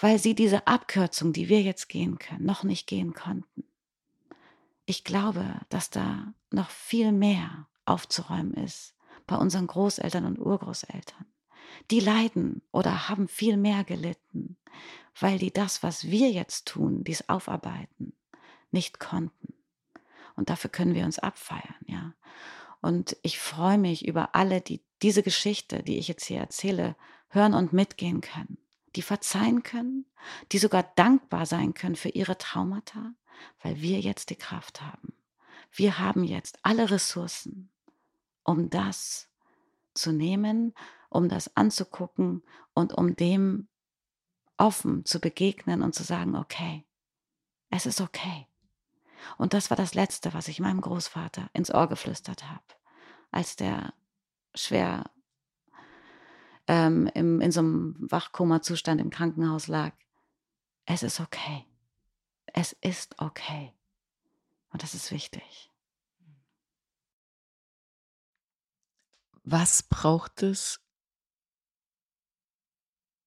[0.00, 3.64] weil sie diese Abkürzung, die wir jetzt gehen können, noch nicht gehen konnten.
[4.86, 8.94] Ich glaube, dass da noch viel mehr aufzuräumen ist
[9.26, 11.26] bei unseren Großeltern und Urgroßeltern.
[11.90, 14.56] Die leiden oder haben viel mehr gelitten,
[15.18, 18.12] weil die das, was wir jetzt tun, dies aufarbeiten,
[18.70, 19.54] nicht konnten.
[20.36, 22.14] Und dafür können wir uns abfeiern, ja.
[22.80, 26.96] Und ich freue mich über alle, die diese Geschichte, die ich jetzt hier erzähle,
[27.28, 28.58] hören und mitgehen können,
[28.96, 30.06] die verzeihen können,
[30.52, 33.12] die sogar dankbar sein können für ihre Traumata,
[33.62, 35.12] weil wir jetzt die Kraft haben.
[35.72, 37.70] Wir haben jetzt alle Ressourcen,
[38.44, 39.28] um das
[39.94, 40.74] zu nehmen,
[41.08, 42.42] um das anzugucken
[42.74, 43.68] und um dem
[44.56, 46.84] offen zu begegnen und zu sagen, okay,
[47.70, 48.46] es ist okay.
[49.38, 52.64] Und das war das Letzte, was ich meinem Großvater ins Ohr geflüstert habe,
[53.30, 53.92] als der
[54.54, 55.10] schwer
[56.66, 59.92] ähm, im, in so einem Wachkoma-Zustand im Krankenhaus lag.
[60.86, 61.64] Es ist okay.
[62.46, 63.72] Es ist okay.
[64.70, 65.70] Und das ist wichtig.
[69.42, 70.80] Was braucht es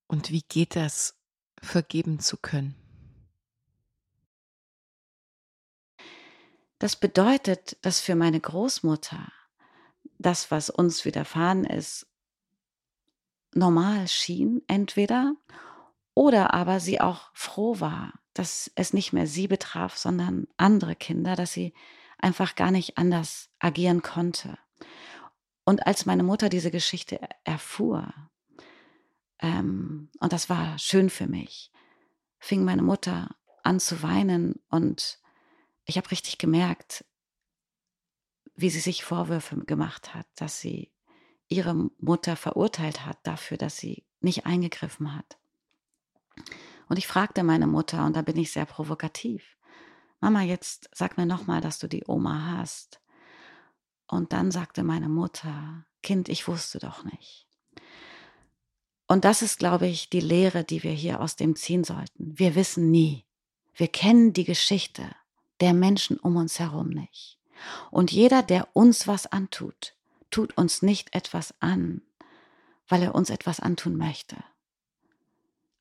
[0.07, 1.19] und wie geht das,
[1.61, 2.75] vergeben zu können?
[6.79, 9.31] Das bedeutet, dass für meine Großmutter
[10.17, 12.07] das, was uns widerfahren ist,
[13.53, 15.35] normal schien, entweder,
[16.13, 21.35] oder aber sie auch froh war, dass es nicht mehr sie betraf, sondern andere Kinder,
[21.35, 21.73] dass sie
[22.17, 24.57] einfach gar nicht anders agieren konnte.
[25.65, 28.13] Und als meine Mutter diese Geschichte erfuhr,
[29.39, 31.71] ähm, und das war schön für mich,
[32.39, 35.19] fing meine Mutter an zu weinen und
[35.85, 37.05] ich habe richtig gemerkt,
[38.55, 40.91] wie sie sich Vorwürfe gemacht hat, dass sie
[41.47, 45.37] ihre Mutter verurteilt hat dafür, dass sie nicht eingegriffen hat.
[46.89, 49.57] Und ich fragte meine Mutter, und da bin ich sehr provokativ,
[50.19, 53.01] Mama, jetzt sag mir nochmal, dass du die Oma hast.
[54.07, 57.45] Und dann sagte meine Mutter, Kind, ich wusste doch nicht.
[59.07, 62.37] Und das ist, glaube ich, die Lehre, die wir hier aus dem ziehen sollten.
[62.39, 63.25] Wir wissen nie.
[63.75, 65.03] Wir kennen die Geschichte
[65.59, 67.37] der Menschen um uns herum nicht.
[67.91, 69.93] Und jeder, der uns was antut,
[70.31, 72.01] tut uns nicht etwas an,
[72.87, 74.37] weil er uns etwas antun möchte.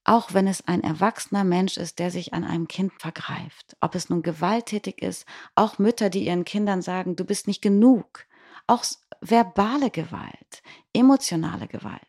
[0.04, 4.10] Auch wenn es ein erwachsener Mensch ist, der sich an einem Kind vergreift, ob es
[4.10, 8.26] nun gewalttätig ist, auch Mütter, die ihren Kindern sagen, du bist nicht genug,
[8.66, 8.84] auch
[9.20, 10.62] verbale Gewalt,
[10.92, 12.00] emotionale Gewalt,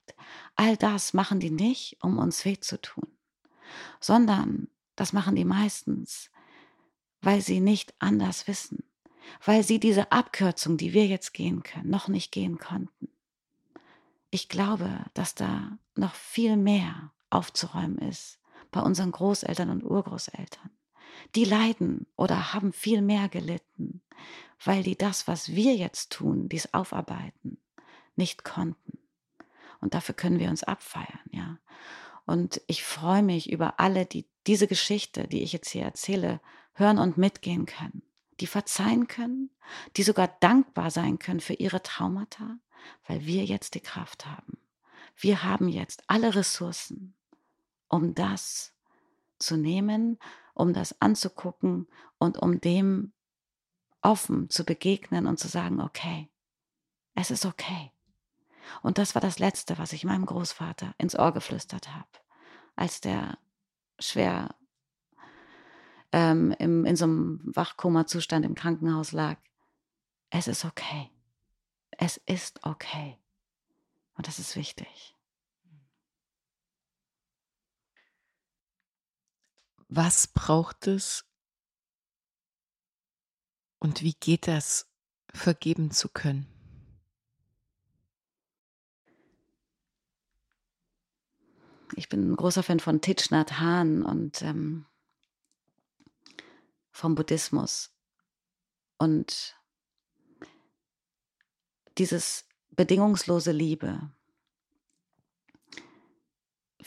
[0.56, 3.08] all das machen die nicht, um uns weh zu tun,
[4.00, 6.32] sondern das machen die meistens,
[7.22, 8.84] weil sie nicht anders wissen.
[9.46, 13.08] Weil sie diese Abkürzung, die wir jetzt gehen können, noch nicht gehen konnten.
[14.32, 18.40] Ich glaube, dass da noch viel mehr aufzuräumen ist
[18.72, 20.70] bei unseren Großeltern und Urgroßeltern.
[21.36, 24.02] Die leiden oder haben viel mehr gelitten,
[24.64, 27.58] weil die das, was wir jetzt tun, dies aufarbeiten,
[28.16, 28.98] nicht konnten.
[29.80, 31.58] Und dafür können wir uns abfeiern, ja.
[32.26, 36.40] Und ich freue mich über alle, die diese Geschichte, die ich jetzt hier erzähle,
[36.74, 38.02] hören und mitgehen können
[38.40, 39.50] die verzeihen können,
[39.96, 42.58] die sogar dankbar sein können für ihre Traumata,
[43.08, 44.58] weil wir jetzt die Kraft haben.
[45.16, 47.16] Wir haben jetzt alle Ressourcen,
[47.94, 48.74] um das
[49.38, 50.18] zu nehmen,
[50.56, 51.88] um das anzugucken
[52.18, 53.14] und um dem
[54.02, 56.30] offen zu begegnen und zu sagen, okay,
[57.16, 57.92] Es ist okay.
[58.82, 62.10] Und das war das Letzte, was ich meinem Großvater ins Ohr geflüstert habe,
[62.76, 63.38] als der
[64.00, 64.56] schwer
[66.12, 69.38] ähm, im, in so einem Wachkoma-Zustand im Krankenhaus lag.
[70.32, 71.12] Es ist okay.
[71.92, 73.20] Es ist okay.
[74.16, 75.16] Und das ist wichtig.
[79.96, 81.24] Was braucht es
[83.78, 84.88] und wie geht das,
[85.32, 86.48] vergeben zu können?
[91.96, 94.88] Ich bin ein großer Fan von Thich Nhat Hanh und ähm,
[96.90, 97.92] vom Buddhismus.
[98.98, 99.56] Und
[102.00, 104.10] dieses bedingungslose Liebe,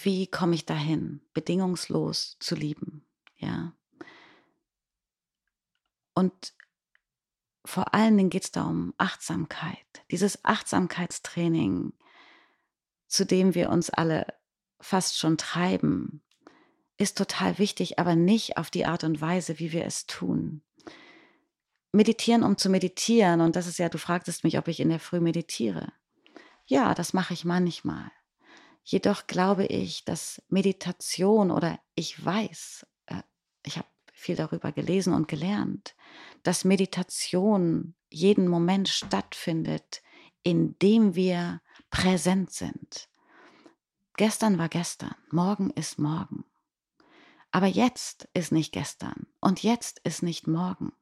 [0.03, 3.05] wie komme ich dahin, bedingungslos zu lieben,
[3.37, 3.73] ja?
[6.15, 6.55] Und
[7.65, 11.93] vor allen Dingen geht es da um Achtsamkeit, dieses Achtsamkeitstraining,
[13.07, 14.35] zu dem wir uns alle
[14.81, 16.23] fast schon treiben,
[16.99, 20.63] ist total wichtig, aber nicht auf die Art und Weise, wie wir es tun.
[21.93, 25.01] Meditieren, um zu meditieren, und das ist ja, du fragtest mich, ob ich in der
[25.01, 25.93] Früh meditiere.
[26.67, 28.11] Ja, das mache ich manchmal.
[28.89, 33.23] Jedoch glaube ich, dass Meditation oder ich weiß, äh,
[33.65, 35.97] ich habe viel darüber gelesen und gelernt,
[36.45, 40.03] dass Meditation jeden Moment stattfindet,
[40.45, 41.61] indem wir
[41.91, 43.09] präsent sind.
[44.17, 46.45] Gestern war gestern, morgen ist morgen.
[47.51, 50.93] Aber jetzt ist nicht gestern und jetzt ist nicht morgen.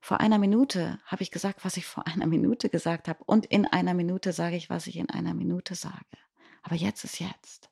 [0.00, 3.64] Vor einer Minute habe ich gesagt, was ich vor einer Minute gesagt habe und in
[3.64, 6.18] einer Minute sage ich, was ich in einer Minute sage.
[6.62, 7.70] Aber jetzt ist jetzt.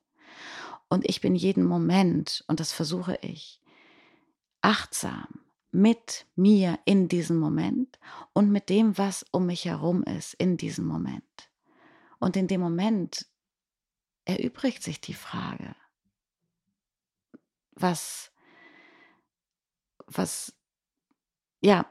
[0.89, 3.61] Und ich bin jeden Moment, und das versuche ich,
[4.61, 5.29] achtsam
[5.71, 7.99] mit mir in diesem Moment
[8.33, 11.23] und mit dem, was um mich herum ist in diesem Moment.
[12.19, 13.27] Und in dem Moment
[14.25, 15.75] erübrigt sich die Frage,
[17.73, 18.33] was,
[20.07, 20.53] was,
[21.61, 21.87] ja,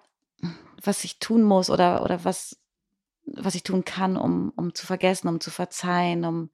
[0.84, 2.60] was ich tun muss oder, oder was,
[3.26, 6.52] was ich tun kann, um, um zu vergessen, um zu verzeihen, um,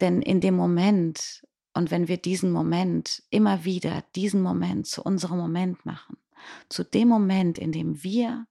[0.00, 1.42] denn in dem Moment
[1.72, 6.16] und wenn wir diesen Moment immer wieder, diesen Moment zu unserem Moment machen,
[6.68, 8.46] zu dem Moment, in dem wir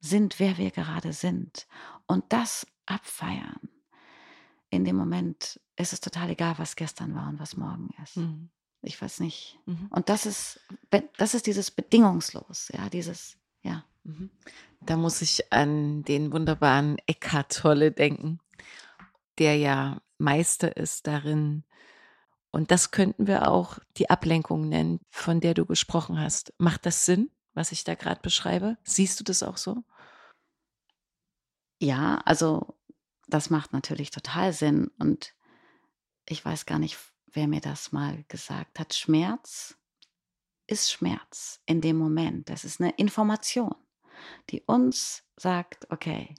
[0.00, 1.66] sind, wer wir gerade sind
[2.06, 3.68] und das abfeiern,
[4.70, 8.16] in dem Moment ist es total egal, was gestern war und was morgen ist.
[8.16, 8.48] Mhm.
[8.80, 9.58] Ich weiß nicht.
[9.66, 9.86] Mhm.
[9.90, 10.60] Und das ist,
[11.16, 13.84] das ist dieses bedingungslos, ja, dieses, ja.
[14.02, 14.30] Mhm.
[14.80, 18.40] Da muss ich an den wunderbaren Eckhart Tolle denken,
[19.38, 21.64] der ja Meister ist darin.
[22.50, 26.54] Und das könnten wir auch die Ablenkung nennen, von der du gesprochen hast.
[26.58, 28.78] Macht das Sinn, was ich da gerade beschreibe?
[28.84, 29.82] Siehst du das auch so?
[31.80, 32.78] Ja, also
[33.26, 34.90] das macht natürlich total Sinn.
[34.98, 35.34] Und
[36.28, 36.98] ich weiß gar nicht,
[37.32, 38.94] wer mir das mal gesagt hat.
[38.94, 39.76] Schmerz
[40.66, 42.48] ist Schmerz in dem Moment.
[42.48, 43.74] Das ist eine Information,
[44.50, 46.34] die uns sagt, okay,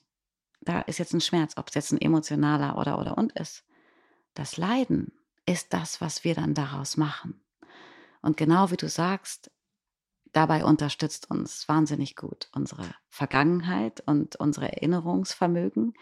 [0.61, 3.65] da ist jetzt ein Schmerz, ob es jetzt ein emotionaler oder oder und ist.
[4.34, 5.11] Das Leiden
[5.45, 7.41] ist das, was wir dann daraus machen.
[8.21, 9.51] Und genau wie du sagst,
[10.31, 15.93] dabei unterstützt uns wahnsinnig gut unsere Vergangenheit und unsere Erinnerungsvermögen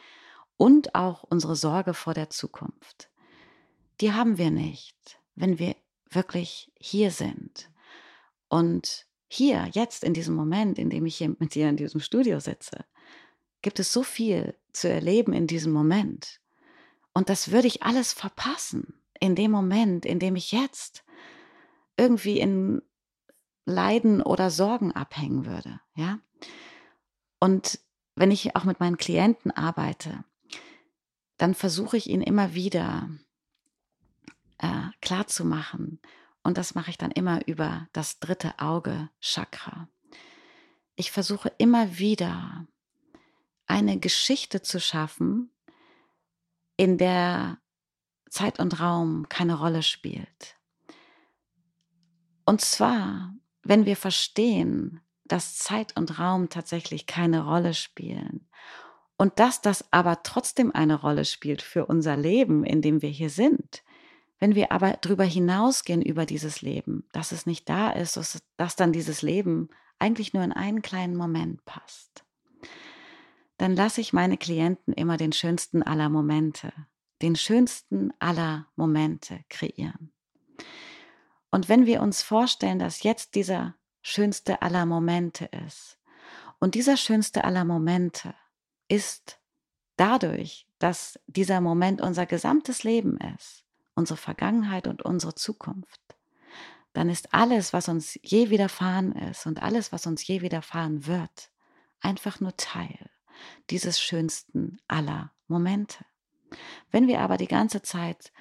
[0.57, 3.09] und auch unsere Sorge vor der Zukunft.
[3.99, 5.75] Die haben wir nicht, wenn wir
[6.09, 7.69] wirklich hier sind.
[8.47, 12.39] Und hier, jetzt in diesem Moment, in dem ich hier mit dir in diesem Studio
[12.39, 12.85] sitze,
[13.61, 16.40] gibt es so viel zu erleben in diesem Moment.
[17.13, 21.03] Und das würde ich alles verpassen in dem Moment, in dem ich jetzt
[21.97, 22.81] irgendwie in
[23.65, 26.19] Leiden oder Sorgen abhängen würde, ja?
[27.39, 27.79] Und
[28.15, 30.23] wenn ich auch mit meinen Klienten arbeite,
[31.37, 33.09] dann versuche ich ihn immer wieder
[34.59, 35.25] äh, klar.
[36.43, 39.87] Und das mache ich dann immer über das dritte Auge Chakra.
[40.95, 42.67] Ich versuche immer wieder
[43.65, 45.50] eine Geschichte zu schaffen,
[46.81, 47.59] in der
[48.31, 50.57] Zeit und Raum keine Rolle spielt.
[52.43, 58.49] Und zwar, wenn wir verstehen, dass Zeit und Raum tatsächlich keine Rolle spielen
[59.15, 63.29] und dass das aber trotzdem eine Rolle spielt für unser Leben, in dem wir hier
[63.29, 63.83] sind.
[64.39, 68.91] Wenn wir aber darüber hinausgehen über dieses Leben, dass es nicht da ist, dass dann
[68.91, 69.69] dieses Leben
[69.99, 72.25] eigentlich nur in einen kleinen Moment passt,
[73.61, 76.73] dann lasse ich meine Klienten immer den schönsten aller Momente,
[77.21, 80.11] den schönsten aller Momente kreieren.
[81.51, 85.99] Und wenn wir uns vorstellen, dass jetzt dieser schönste aller Momente ist,
[86.57, 88.33] und dieser schönste aller Momente
[88.87, 89.39] ist
[89.95, 96.01] dadurch, dass dieser Moment unser gesamtes Leben ist, unsere Vergangenheit und unsere Zukunft,
[96.93, 101.51] dann ist alles, was uns je widerfahren ist und alles, was uns je widerfahren wird,
[101.99, 103.11] einfach nur Teil
[103.69, 106.05] dieses schönsten aller Momente.
[106.91, 108.31] Wenn wir aber die ganze Zeit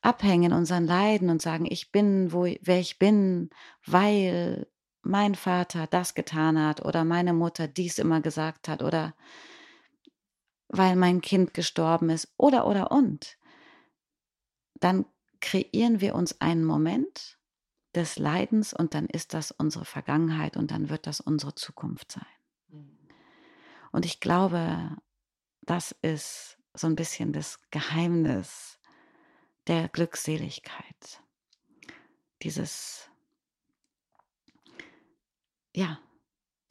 [0.00, 3.50] abhängen unseren Leiden und sagen, ich bin, wo, wer ich bin,
[3.86, 4.66] weil
[5.02, 9.14] mein Vater das getan hat oder meine Mutter dies immer gesagt hat oder
[10.68, 13.38] weil mein Kind gestorben ist oder oder und,
[14.74, 15.06] dann
[15.40, 17.38] kreieren wir uns einen Moment
[17.94, 22.26] des Leidens und dann ist das unsere Vergangenheit und dann wird das unsere Zukunft sein.
[23.94, 24.96] Und ich glaube,
[25.62, 28.80] das ist so ein bisschen das Geheimnis
[29.68, 31.22] der Glückseligkeit.
[32.42, 33.08] Dieses,
[35.76, 36.00] ja,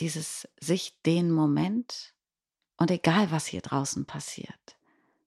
[0.01, 2.13] dieses sich den Moment
[2.75, 4.77] und egal was hier draußen passiert,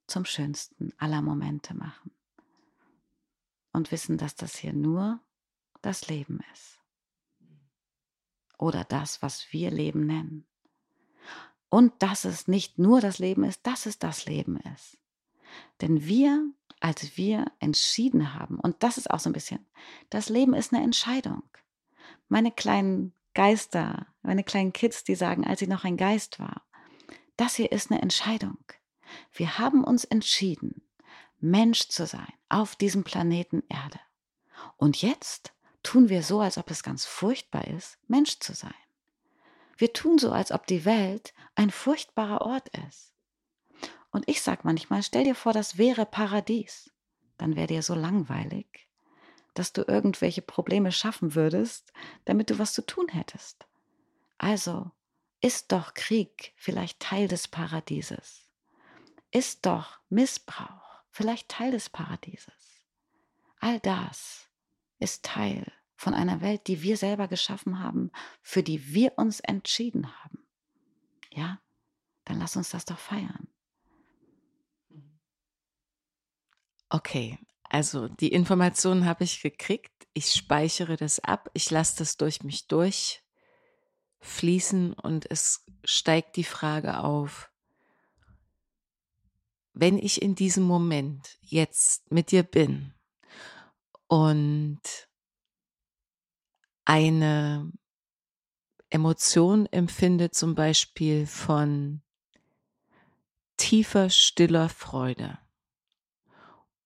[0.07, 2.11] zum schönsten aller Momente machen.
[3.73, 5.19] Und wissen, dass das hier nur
[5.81, 6.79] das Leben ist.
[8.59, 10.47] Oder das, was wir Leben nennen.
[11.77, 14.97] Und dass es nicht nur das Leben ist, dass es das Leben ist.
[15.83, 16.43] Denn wir,
[16.81, 19.59] als wir entschieden haben, und das ist auch so ein bisschen,
[20.09, 21.43] das Leben ist eine Entscheidung.
[22.31, 26.63] Meine kleinen Geister, meine kleinen Kids, die sagen, als ich noch ein Geist war,
[27.37, 28.57] das hier ist eine Entscheidung.
[29.35, 30.81] Wir haben uns entschieden,
[31.41, 34.01] Mensch zu sein auf diesem Planeten Erde.
[34.79, 35.53] Und jetzt
[35.83, 38.73] tun wir so, als ob es ganz furchtbar ist, Mensch zu sein.
[39.77, 43.13] Wir tun so, als ob die Welt ein furchtbarer Ort ist.
[44.11, 46.91] Und ich sag manchmal, stell dir vor, das wäre Paradies.
[47.37, 48.89] Dann wäre dir so langweilig,
[49.53, 51.93] dass du irgendwelche Probleme schaffen würdest,
[52.25, 53.67] damit du was zu tun hättest.
[54.39, 54.91] Also
[55.43, 58.49] ist doch Krieg vielleicht Teil des Paradieses?
[59.31, 62.81] Ist doch Missbrauch vielleicht Teil des Paradieses?
[63.61, 64.49] All das
[64.99, 68.11] ist Teil von einer Welt, die wir selber geschaffen haben,
[68.43, 70.47] für die wir uns entschieden haben.
[71.33, 71.61] Ja,
[72.25, 73.49] dann lass uns das doch feiern.
[76.89, 79.93] Okay, also die Informationen habe ich gekriegt.
[80.13, 81.51] Ich speichere das ab.
[81.53, 87.51] Ich lasse das durch mich durchfließen und es steigt die Frage auf,
[89.73, 92.95] wenn ich in diesem Moment jetzt mit dir bin
[94.07, 94.81] und
[96.87, 97.71] eine
[98.89, 102.01] Emotion empfinde, zum Beispiel von
[103.57, 105.39] tiefer, stiller Freude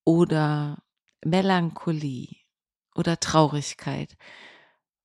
[0.04, 0.82] oder
[1.24, 2.36] Melancholie
[2.94, 4.16] oder Traurigkeit.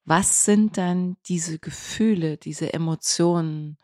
[0.06, 3.78] Was sind dann diese Gefühle, diese Emotionen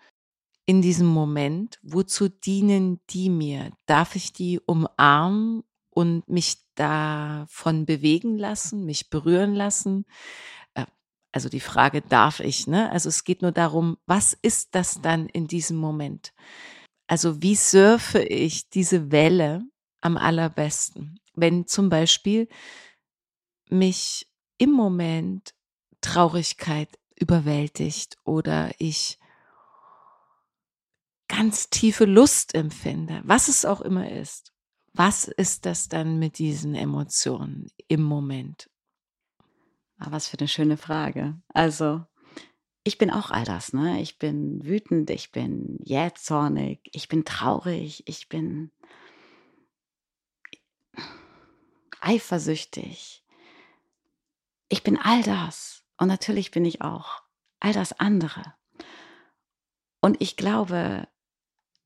[0.66, 1.80] in diesem Moment?
[1.82, 3.72] Wozu dienen die mir?
[3.88, 10.05] Darf ich die umarmen und mich davon bewegen lassen, mich berühren lassen?
[11.32, 12.91] Also die Frage, darf ich, ne?
[12.91, 16.34] Also es geht nur darum, was ist das dann in diesem Moment?
[17.07, 19.63] Also wie surfe ich diese Welle
[20.01, 21.19] am allerbesten?
[21.34, 22.47] Wenn zum Beispiel
[23.69, 24.27] mich
[24.57, 25.53] im Moment
[26.01, 29.19] Traurigkeit überwältigt oder ich
[31.27, 34.51] ganz tiefe Lust empfinde, was es auch immer ist.
[34.93, 38.70] Was ist das dann mit diesen Emotionen im Moment?
[40.03, 41.39] Ah, was für eine schöne Frage.
[41.53, 42.03] Also,
[42.83, 44.01] ich bin auch all das, ne?
[44.01, 48.71] Ich bin wütend, ich bin jähzornig, ich bin traurig, ich bin
[51.99, 53.23] eifersüchtig.
[54.69, 55.83] Ich bin all das.
[55.97, 57.21] Und natürlich bin ich auch
[57.59, 58.55] all das andere.
[60.01, 61.07] Und ich glaube,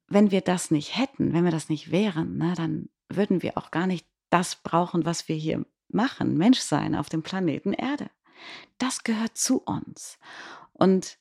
[0.07, 3.71] wenn wir das nicht hätten, wenn wir das nicht wären, ne, dann würden wir auch
[3.71, 8.09] gar nicht das brauchen, was wir hier machen, Menschsein auf dem Planeten Erde.
[8.77, 10.17] Das gehört zu uns.
[10.73, 11.17] Und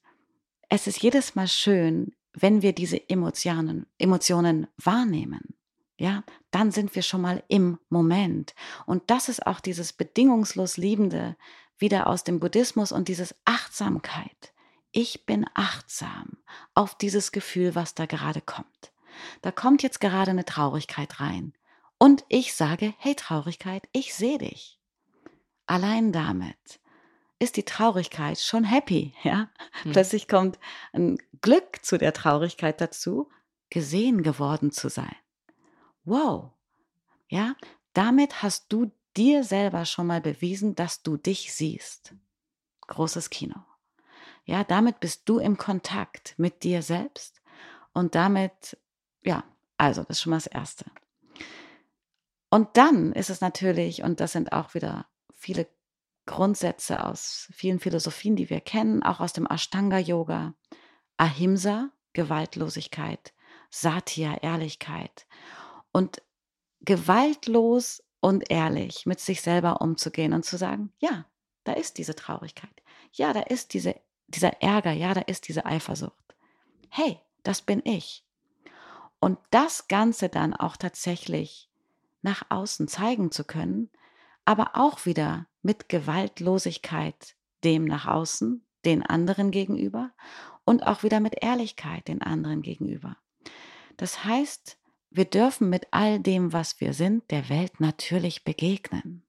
[0.69, 5.55] es ist jedes Mal schön, wenn wir diese Emotionen, Emotionen wahrnehmen.
[5.97, 8.55] Ja, dann sind wir schon mal im Moment.
[8.85, 11.37] Und das ist auch dieses bedingungslos Liebende
[11.79, 14.53] wieder aus dem Buddhismus und dieses Achtsamkeit.
[14.91, 16.39] Ich bin achtsam
[16.75, 18.93] auf dieses Gefühl, was da gerade kommt.
[19.43, 21.53] Da kommt jetzt gerade eine Traurigkeit rein.
[22.05, 24.79] Und ich sage, hey Traurigkeit, ich sehe dich.
[25.65, 26.79] Allein damit
[27.39, 29.49] ist die Traurigkeit schon happy, ja.
[29.85, 29.93] Hm.
[29.93, 30.59] Plötzlich kommt
[30.93, 33.31] ein Glück zu der Traurigkeit dazu,
[33.71, 35.17] gesehen geworden zu sein.
[36.05, 36.51] Wow.
[37.29, 37.55] Ja,
[37.95, 42.15] damit hast du dir selber schon mal bewiesen, dass du dich siehst.
[42.83, 43.57] Großes Kino.
[44.45, 47.41] Ja, damit bist du im Kontakt mit dir selbst
[47.95, 48.77] und damit,
[49.23, 49.43] ja,
[49.79, 50.85] Also, das ist schon mal das Erste.
[52.55, 55.67] Und dann ist es natürlich, und das sind auch wieder viele
[56.25, 60.55] Grundsätze aus vielen Philosophien, die wir kennen, auch aus dem Ashtanga-Yoga,
[61.17, 63.35] Ahimsa, Gewaltlosigkeit,
[63.71, 65.27] Satya, Ehrlichkeit.
[65.91, 66.23] Und
[66.83, 71.27] gewaltlos und ehrlich mit sich selber umzugehen und zu sagen, ja,
[71.65, 72.85] da ist diese Traurigkeit.
[73.11, 73.97] Ja, da ist diese,
[74.29, 74.93] dieser Ärger.
[74.93, 76.37] Ja, da ist diese Eifersucht.
[76.89, 78.25] Hey, das bin ich.
[79.19, 81.69] Und das Ganze dann auch tatsächlich
[82.25, 83.91] nach außen zeigen zu können,
[84.45, 90.13] aber auch wieder mit Gewaltlosigkeit dem nach außen, den anderen gegenüber
[90.65, 93.17] und auch wieder mit Ehrlichkeit den anderen gegenüber.
[93.97, 94.79] Das heißt,
[95.11, 99.25] wir dürfen mit all dem, was wir sind, der Welt natürlich begegnen.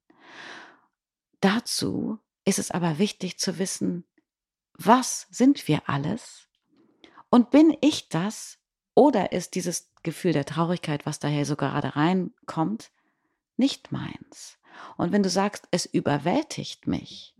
[1.40, 4.04] Dazu ist es aber wichtig zu wissen,
[4.74, 6.48] was sind wir alles?
[7.30, 8.58] Und bin ich das?
[8.94, 12.92] Oder ist dieses Gefühl der Traurigkeit, was daher so gerade reinkommt,
[13.56, 14.58] nicht meins?
[14.96, 17.34] Und wenn du sagst, es überwältigt mich,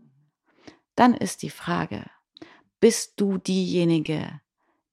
[0.95, 2.05] dann ist die Frage,
[2.79, 4.41] bist du diejenige,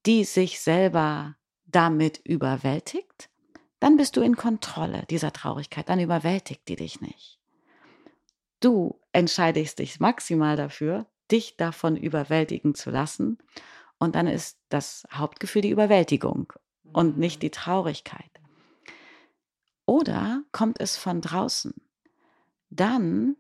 [0.07, 3.29] die sich selber damit überwältigt?
[3.81, 7.41] Dann bist du in Kontrolle dieser Traurigkeit, dann überwältigt die dich nicht.
[8.61, 13.39] Du entscheidest dich maximal dafür, dich davon überwältigen zu lassen.
[13.99, 16.53] Und dann ist das Hauptgefühl die Überwältigung
[16.95, 18.31] und nicht die Traurigkeit.
[19.87, 21.75] Oder kommt es von draußen?
[22.71, 23.37] Dann,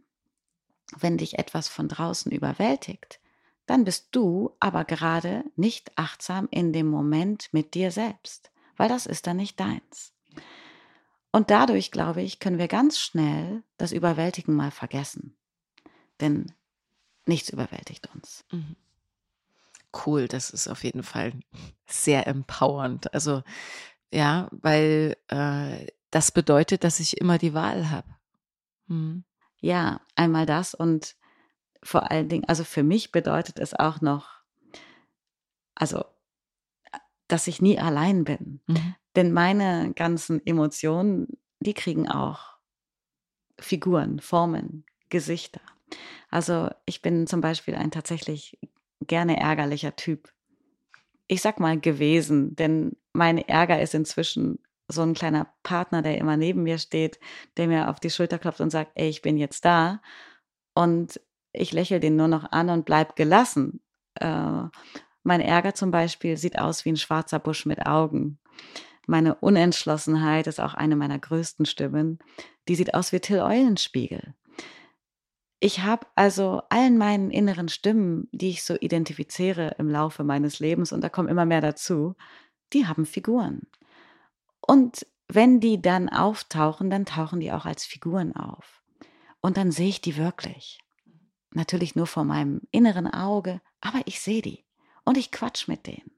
[0.96, 3.20] wenn dich etwas von draußen überwältigt,
[3.66, 9.06] dann bist du aber gerade nicht achtsam in dem Moment mit dir selbst, weil das
[9.06, 10.12] ist dann nicht deins.
[11.32, 15.36] Und dadurch, glaube ich, können wir ganz schnell das Überwältigen mal vergessen.
[16.20, 16.52] Denn
[17.26, 18.44] nichts überwältigt uns.
[18.52, 18.76] Mhm.
[20.06, 21.32] Cool, das ist auf jeden Fall
[21.86, 23.12] sehr empowernd.
[23.14, 23.42] Also
[24.10, 28.08] ja, weil äh, das bedeutet, dass ich immer die Wahl habe.
[28.86, 29.24] Mhm.
[29.60, 31.16] Ja, einmal das und
[31.82, 34.42] vor allen Dingen, also für mich bedeutet es auch noch,
[35.74, 36.04] also,
[37.28, 38.60] dass ich nie allein bin.
[38.66, 38.94] Mhm.
[39.16, 42.58] Denn meine ganzen Emotionen, die kriegen auch
[43.58, 45.60] Figuren, Formen, Gesichter.
[46.30, 48.58] Also ich bin zum Beispiel ein tatsächlich
[49.06, 50.32] gerne ärgerlicher Typ.
[51.26, 56.36] Ich sag mal gewesen, denn mein Ärger ist inzwischen so ein kleiner Partner, der immer
[56.36, 57.18] neben mir steht,
[57.56, 60.02] der mir auf die Schulter klopft und sagt, ey, ich bin jetzt da.
[60.74, 61.20] Und
[61.52, 63.80] ich lächle den nur noch an und bleib gelassen.
[64.16, 64.64] Äh,
[65.22, 68.38] mein Ärger zum Beispiel sieht aus wie ein schwarzer Busch mit Augen.
[69.06, 72.18] Meine Unentschlossenheit ist auch eine meiner größten Stimmen.
[72.68, 74.34] Die sieht aus wie Till Eulenspiegel.
[75.64, 80.92] Ich habe also allen meinen inneren Stimmen, die ich so identifiziere im Laufe meines Lebens,
[80.92, 82.16] und da kommen immer mehr dazu,
[82.74, 83.62] die haben Figuren.
[84.60, 88.82] Und wenn die dann auftauchen, dann tauchen die auch als Figuren auf.
[89.40, 90.80] Und dann sehe ich die wirklich.
[91.52, 94.66] Natürlich nur vor meinem inneren Auge, aber ich sehe die.
[95.06, 96.10] Und ich quatsch mit denen.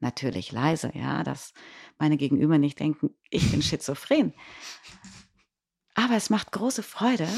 [0.00, 1.52] Natürlich leise, ja, dass
[1.98, 4.32] meine Gegenüber nicht denken, ich bin schizophren.
[5.94, 7.28] Aber es macht große Freude,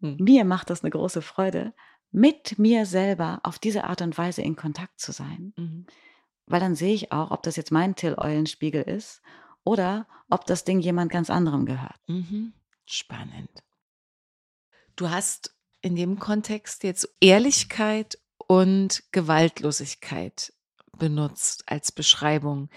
[0.00, 0.16] hm.
[0.18, 1.74] mir macht das eine große Freude,
[2.10, 5.52] mit mir selber auf diese Art und Weise in Kontakt zu sein.
[5.56, 5.86] Mhm.
[6.46, 9.22] Weil dann sehe ich auch, ob das jetzt mein Till-Eulenspiegel ist
[9.62, 12.00] oder ob das Ding jemand ganz anderem gehört.
[12.08, 12.52] Mhm.
[12.86, 13.62] Spannend.
[14.96, 20.52] Du hast in dem Kontext jetzt Ehrlichkeit und Gewaltlosigkeit
[20.98, 22.68] benutzt als Beschreibung.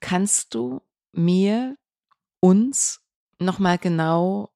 [0.00, 1.76] Kannst du mir,
[2.40, 3.00] uns
[3.38, 4.50] nochmal genau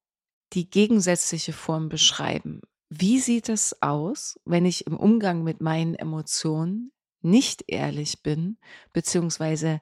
[0.53, 2.63] die gegensätzliche Form beschreiben?
[2.89, 6.93] Wie sieht es aus, wenn ich im Umgang mit meinen Emotionen
[7.23, 8.59] nicht ehrlich bin,
[8.93, 9.81] beziehungsweise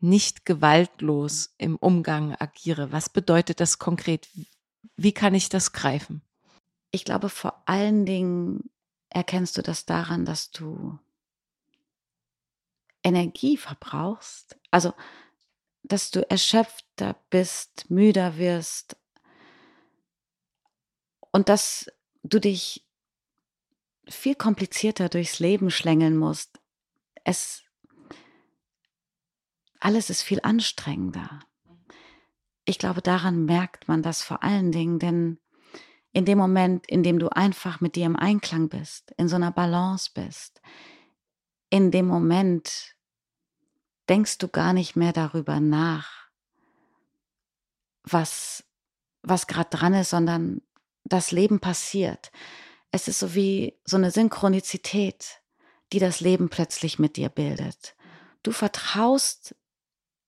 [0.00, 2.92] nicht gewaltlos im Umgang agiere?
[2.92, 4.28] Was bedeutet das konkret?
[4.96, 6.22] Wie kann ich das greifen?
[6.90, 8.70] Ich glaube, vor allen Dingen
[9.10, 10.98] erkennst du das daran, dass du
[13.02, 14.58] Energie verbrauchst.
[14.70, 14.94] Also,
[15.82, 18.96] dass du erschöpfter bist, müder wirst
[21.34, 21.90] und dass
[22.22, 22.86] du dich
[24.08, 26.60] viel komplizierter durchs Leben schlängeln musst.
[27.24, 27.64] Es
[29.80, 31.40] alles ist viel anstrengender.
[32.64, 35.40] Ich glaube, daran merkt man das vor allen Dingen, denn
[36.12, 39.50] in dem Moment, in dem du einfach mit dir im Einklang bist, in so einer
[39.50, 40.62] Balance bist,
[41.68, 42.94] in dem Moment
[44.08, 46.28] denkst du gar nicht mehr darüber nach,
[48.04, 48.62] was,
[49.22, 50.62] was gerade dran ist, sondern
[51.04, 52.32] das Leben passiert.
[52.90, 55.40] Es ist so wie so eine Synchronizität,
[55.92, 57.94] die das Leben plötzlich mit dir bildet.
[58.42, 59.54] Du vertraust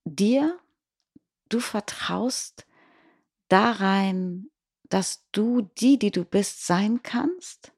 [0.05, 0.59] dir
[1.49, 2.67] du vertraust
[3.49, 4.51] da rein,
[4.89, 7.73] dass du die, die du bist, sein kannst.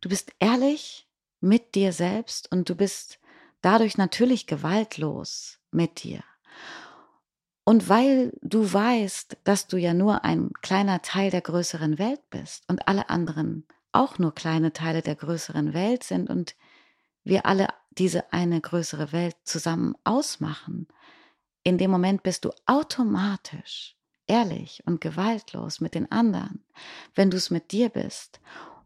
[0.00, 1.08] Du bist ehrlich
[1.40, 3.18] mit dir selbst und du bist
[3.60, 6.22] dadurch natürlich gewaltlos mit dir.
[7.64, 12.64] Und weil du weißt, dass du ja nur ein kleiner Teil der größeren Welt bist
[12.68, 16.56] und alle anderen auch nur kleine Teile der größeren Welt sind und
[17.24, 20.88] wir alle diese eine größere Welt zusammen ausmachen,
[21.62, 23.96] in dem Moment bist du automatisch
[24.26, 26.64] ehrlich und gewaltlos mit den anderen,
[27.14, 28.40] wenn du es mit dir bist.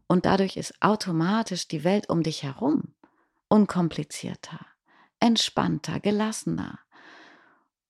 [0.07, 2.93] Und dadurch ist automatisch die Welt um dich herum
[3.49, 4.59] unkomplizierter,
[5.21, 6.79] entspannter, gelassener.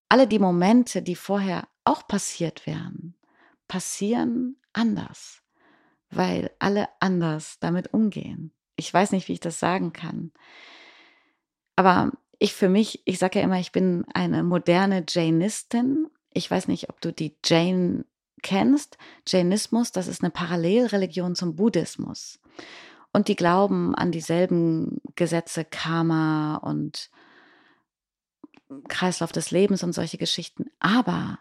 [0.09, 3.15] Alle die Momente, die vorher auch passiert wären,
[3.67, 5.41] passieren anders,
[6.09, 8.51] weil alle anders damit umgehen.
[8.75, 10.31] Ich weiß nicht, wie ich das sagen kann.
[11.75, 16.07] Aber ich für mich, ich sage ja immer, ich bin eine moderne Jainistin.
[16.33, 18.05] Ich weiß nicht, ob du die Jain
[18.43, 18.97] kennst.
[19.27, 22.39] Jainismus, das ist eine Parallelreligion zum Buddhismus.
[23.11, 27.09] Und die glauben an dieselben Gesetze, Karma und
[28.87, 30.65] Kreislauf des Lebens und solche Geschichten.
[30.79, 31.39] Aber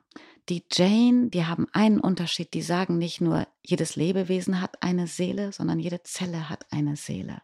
[0.48, 2.54] die Jain, die haben einen Unterschied.
[2.54, 7.42] Die sagen nicht nur, jedes Lebewesen hat eine Seele, sondern jede Zelle hat eine Seele.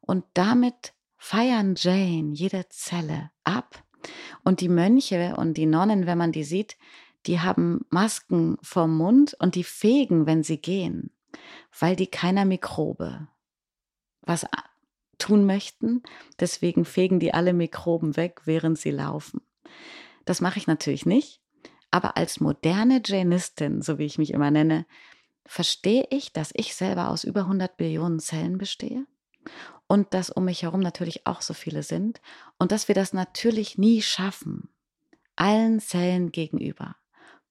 [0.00, 3.84] Und damit feiern Jane jede Zelle ab.
[4.42, 6.76] Und die Mönche und die Nonnen, wenn man die sieht,
[7.26, 11.12] die haben Masken vorm Mund und die fegen, wenn sie gehen,
[11.78, 13.28] weil die keiner Mikrobe
[14.22, 14.46] was
[15.22, 16.02] tun möchten.
[16.40, 19.40] Deswegen fegen die alle Mikroben weg, während sie laufen.
[20.24, 21.40] Das mache ich natürlich nicht.
[21.90, 24.86] Aber als moderne Jainistin, so wie ich mich immer nenne,
[25.46, 29.06] verstehe ich, dass ich selber aus über 100 Billionen Zellen bestehe
[29.86, 32.20] und dass um mich herum natürlich auch so viele sind
[32.58, 34.70] und dass wir das natürlich nie schaffen,
[35.36, 36.96] allen Zellen gegenüber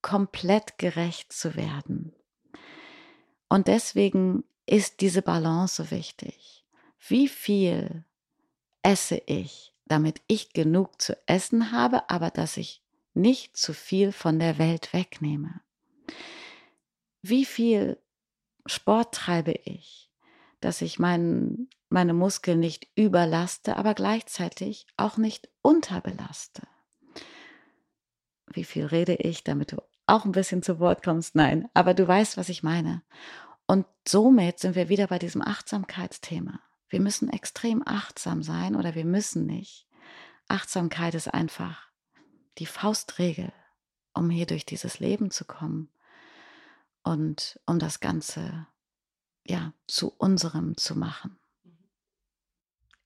[0.02, 2.14] komplett gerecht zu werden.
[3.50, 6.61] Und deswegen ist diese Balance so wichtig.
[7.08, 8.04] Wie viel
[8.84, 12.84] esse ich, damit ich genug zu essen habe, aber dass ich
[13.14, 15.62] nicht zu viel von der Welt wegnehme?
[17.22, 17.98] Wie viel
[18.66, 20.12] Sport treibe ich,
[20.60, 26.62] dass ich meinen meine Muskeln nicht überlaste, aber gleichzeitig auch nicht unterbelaste.
[28.48, 31.36] Wie viel rede ich, damit du auch ein bisschen zu Wort kommst?
[31.36, 33.02] Nein, aber du weißt, was ich meine.
[33.68, 36.60] Und somit sind wir wieder bei diesem Achtsamkeitsthema.
[36.92, 39.88] Wir müssen extrem achtsam sein oder wir müssen nicht.
[40.50, 41.90] Achtsamkeit ist einfach
[42.58, 43.54] die Faustregel,
[44.14, 45.90] um hier durch dieses Leben zu kommen
[47.04, 48.68] und um das Ganze
[49.48, 51.40] ja zu unserem zu machen.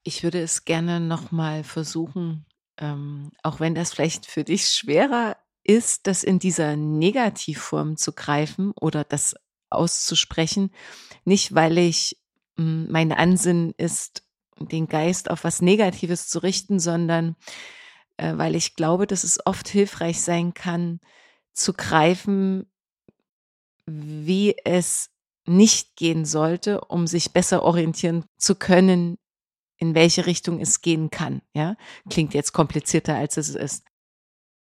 [0.02, 6.08] Ich würde es gerne nochmal versuchen, ähm, auch wenn das vielleicht für dich schwerer ist,
[6.08, 9.36] das in dieser Negativform zu greifen oder das
[9.70, 10.72] auszusprechen.
[11.24, 12.18] Nicht, weil ich,
[12.56, 14.24] mein Ansinn ist,
[14.60, 17.36] den Geist auf was Negatives zu richten, sondern
[18.18, 21.00] äh, weil ich glaube, dass es oft hilfreich sein kann,
[21.54, 22.66] zu greifen,
[23.86, 25.10] wie es
[25.46, 29.18] nicht gehen sollte, um sich besser orientieren zu können
[29.78, 31.42] in welche Richtung es gehen kann.
[31.54, 31.76] Ja,
[32.10, 33.86] klingt jetzt komplizierter als es ist.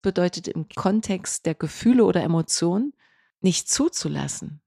[0.00, 2.92] Bedeutet im Kontext der Gefühle oder Emotionen
[3.40, 4.60] nicht zuzulassen.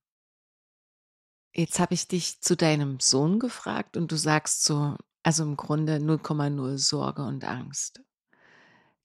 [1.56, 5.96] Jetzt habe ich dich zu deinem Sohn gefragt und du sagst so, also im Grunde
[5.98, 8.02] 0,0 Sorge und Angst.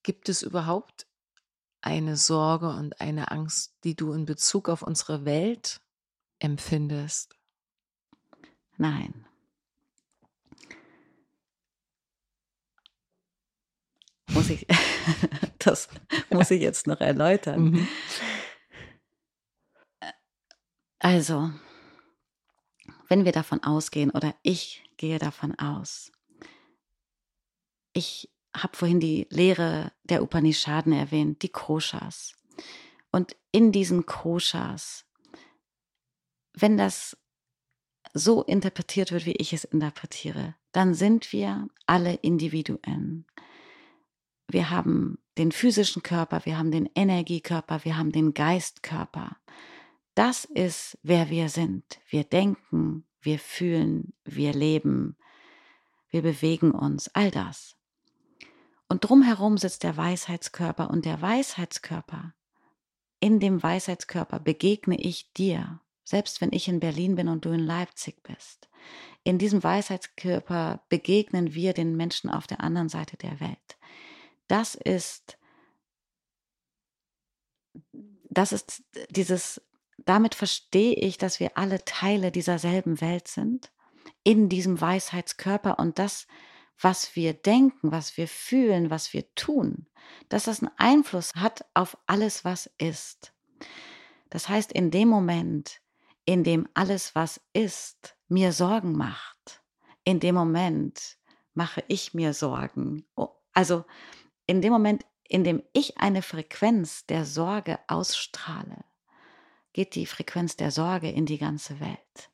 [0.03, 1.07] Gibt es überhaupt
[1.81, 5.81] eine Sorge und eine Angst, die du in Bezug auf unsere Welt
[6.41, 7.37] empfindest?
[8.77, 9.27] Nein.
[14.33, 14.67] muss ich,
[15.59, 15.89] das
[16.31, 17.63] muss ich jetzt noch erläutern.
[17.63, 17.89] Mhm.
[20.99, 21.51] Also,
[23.11, 26.13] wenn wir davon ausgehen, oder ich gehe davon aus,
[27.93, 32.37] ich habe vorhin die Lehre der Upanishaden erwähnt, die Koshas.
[33.11, 35.05] Und in diesen Koshas,
[36.55, 37.17] wenn das
[38.15, 43.27] so interpretiert wird, wie ich es interpretiere, dann sind wir alle Individuen.
[44.47, 49.37] Wir haben den physischen Körper, wir haben den Energiekörper, wir haben den Geistkörper.
[50.21, 51.99] Das ist, wer wir sind.
[52.07, 55.17] Wir denken, wir fühlen, wir leben,
[56.11, 57.75] wir bewegen uns, all das.
[58.87, 62.35] Und drumherum sitzt der Weisheitskörper und der Weisheitskörper,
[63.19, 67.61] in dem Weisheitskörper begegne ich dir, selbst wenn ich in Berlin bin und du in
[67.61, 68.69] Leipzig bist.
[69.25, 73.79] In diesem Weisheitskörper begegnen wir den Menschen auf der anderen Seite der Welt.
[74.49, 75.39] Das ist
[78.31, 79.61] das ist dieses,
[80.07, 83.71] damit verstehe ich, dass wir alle Teile dieser selben Welt sind,
[84.23, 86.27] in diesem Weisheitskörper und das,
[86.79, 89.87] was wir denken, was wir fühlen, was wir tun,
[90.29, 93.33] dass das einen Einfluss hat auf alles, was ist.
[94.31, 95.81] Das heißt, in dem Moment,
[96.25, 99.63] in dem alles, was ist, mir Sorgen macht,
[100.05, 101.19] in dem Moment
[101.55, 103.05] mache ich mir Sorgen.
[103.53, 103.85] Also
[104.47, 108.85] in dem Moment, in dem ich eine Frequenz der Sorge ausstrahle,
[109.73, 112.31] geht die Frequenz der Sorge in die ganze Welt.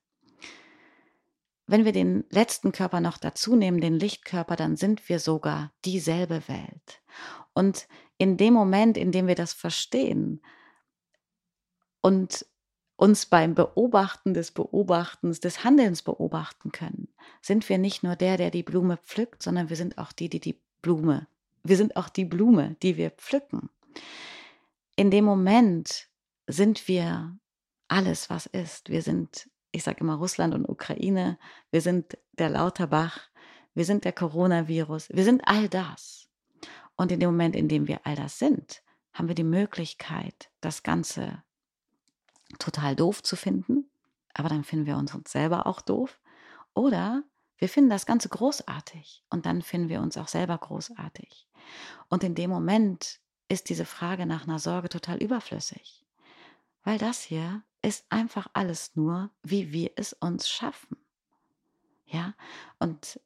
[1.66, 6.47] Wenn wir den letzten Körper noch dazu nehmen, den Lichtkörper, dann sind wir sogar dieselbe
[6.49, 7.03] Welt.
[7.55, 10.41] Und in dem Moment, in dem wir das verstehen
[12.01, 12.47] und
[12.95, 17.09] uns beim Beobachten des Beobachtens, des Handelns beobachten können,
[17.43, 20.41] sind wir nicht nur der, der die Blume pflückt, sondern wir sind auch die, die
[20.41, 21.26] die Blume,
[21.62, 23.70] wir sind auch die Blume, die wir pflücken.
[24.95, 26.09] In dem Moment
[26.47, 27.36] sind wir
[27.88, 28.88] alles, was ist.
[28.88, 31.38] Wir sind ich sage immer Russland und Ukraine,
[31.70, 33.28] wir sind der Lauterbach,
[33.74, 36.30] wir sind der Coronavirus, wir sind all das.
[36.97, 38.82] Und in dem Moment, in dem wir all das sind,
[39.12, 41.42] haben wir die Möglichkeit, das Ganze
[42.59, 43.90] total doof zu finden,
[44.32, 46.18] aber dann finden wir uns selber auch doof.
[46.72, 47.22] Oder
[47.59, 51.49] wir finden das Ganze großartig und dann finden wir uns auch selber großartig.
[52.09, 56.05] Und in dem Moment ist diese Frage nach einer Sorge total überflüssig,
[56.87, 60.97] weil das hier ist einfach alles nur, wie wir es uns schaffen.
[62.07, 62.34] Ja,
[62.78, 63.20] und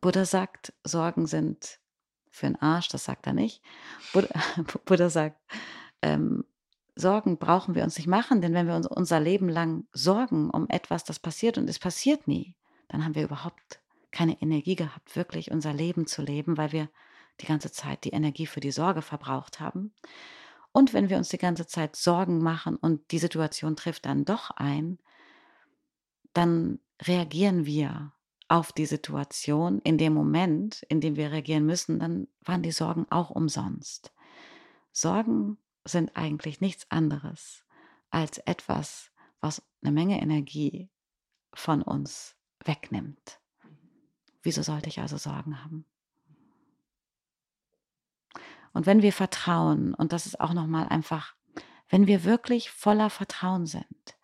[0.00, 1.78] Buddha sagt, Sorgen sind
[2.30, 3.62] für den Arsch, das sagt er nicht.
[4.12, 4.28] Buddha,
[4.84, 5.40] Buddha sagt,
[6.02, 6.44] ähm,
[6.96, 10.68] Sorgen brauchen wir uns nicht machen, denn wenn wir uns unser Leben lang sorgen um
[10.68, 12.56] etwas, das passiert und es passiert nie,
[12.88, 16.88] dann haben wir überhaupt keine Energie gehabt, wirklich unser Leben zu leben, weil wir
[17.40, 19.94] die ganze Zeit die Energie für die Sorge verbraucht haben.
[20.76, 24.50] Und wenn wir uns die ganze Zeit Sorgen machen und die Situation trifft dann doch
[24.50, 24.98] ein,
[26.34, 28.12] dann reagieren wir
[28.48, 33.06] auf die Situation in dem Moment, in dem wir reagieren müssen, dann waren die Sorgen
[33.08, 34.12] auch umsonst.
[34.92, 35.56] Sorgen
[35.86, 37.64] sind eigentlich nichts anderes
[38.10, 39.10] als etwas,
[39.40, 40.90] was eine Menge Energie
[41.54, 43.40] von uns wegnimmt.
[44.42, 45.86] Wieso sollte ich also Sorgen haben?
[48.76, 51.34] Und wenn wir vertrauen, und das ist auch nochmal einfach,
[51.88, 54.18] wenn wir wirklich voller Vertrauen sind,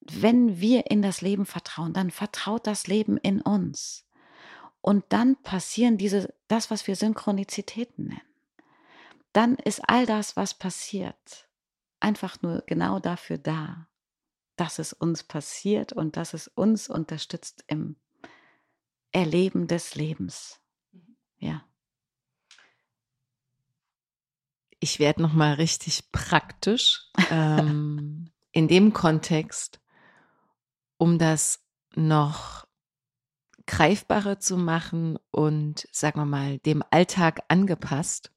[0.00, 4.04] wenn wir in das Leben vertrauen, dann vertraut das Leben in uns.
[4.82, 8.20] Und dann passieren diese, das, was wir Synchronizitäten nennen.
[9.32, 11.48] Dann ist all das, was passiert,
[12.00, 13.88] einfach nur genau dafür da,
[14.56, 17.96] dass es uns passiert und dass es uns unterstützt im
[19.10, 20.61] Erleben des Lebens.
[21.42, 21.64] Ja.
[24.78, 29.80] Ich werde noch mal richtig praktisch ähm, in dem Kontext,
[30.98, 31.64] um das
[31.94, 32.64] noch
[33.66, 38.32] greifbarer zu machen und sagen wir mal dem Alltag angepasst.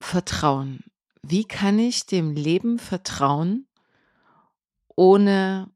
[0.00, 0.84] Vertrauen.
[1.22, 3.66] Wie kann ich dem Leben vertrauen,
[4.94, 5.72] ohne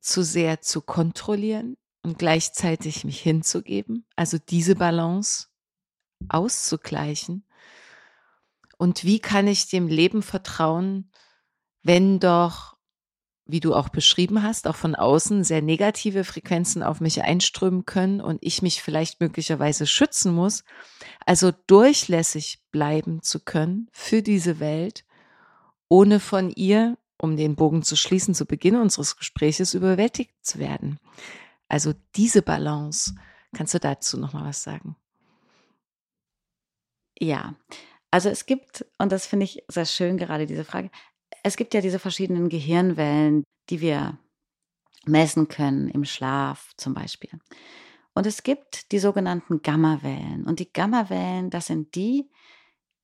[0.00, 4.04] zu sehr zu kontrollieren und gleichzeitig mich hinzugeben?
[4.16, 5.51] Also diese Balance
[6.28, 7.44] auszugleichen?
[8.78, 11.10] Und wie kann ich dem Leben vertrauen,
[11.82, 12.76] wenn doch,
[13.44, 18.20] wie du auch beschrieben hast, auch von außen sehr negative Frequenzen auf mich einströmen können
[18.20, 20.64] und ich mich vielleicht möglicherweise schützen muss,
[21.26, 25.04] also durchlässig bleiben zu können für diese Welt,
[25.88, 30.98] ohne von ihr, um den Bogen zu schließen, zu Beginn unseres Gespräches überwältigt zu werden.
[31.68, 33.14] Also diese Balance.
[33.54, 34.96] Kannst du dazu noch mal was sagen?
[37.22, 37.54] Ja,
[38.10, 40.90] also es gibt, und das finde ich sehr schön gerade diese Frage,
[41.44, 44.18] es gibt ja diese verschiedenen Gehirnwellen, die wir
[45.06, 47.30] messen können im Schlaf zum Beispiel.
[48.12, 50.46] Und es gibt die sogenannten Gammawellen.
[50.46, 52.28] Und die Gammawellen, das sind die,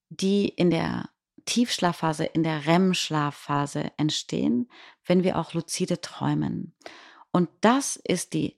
[0.08, 1.10] die in der
[1.44, 4.68] Tiefschlafphase, in der REM-Schlafphase entstehen,
[5.06, 6.74] wenn wir auch luzide träumen.
[7.30, 8.57] Und das ist die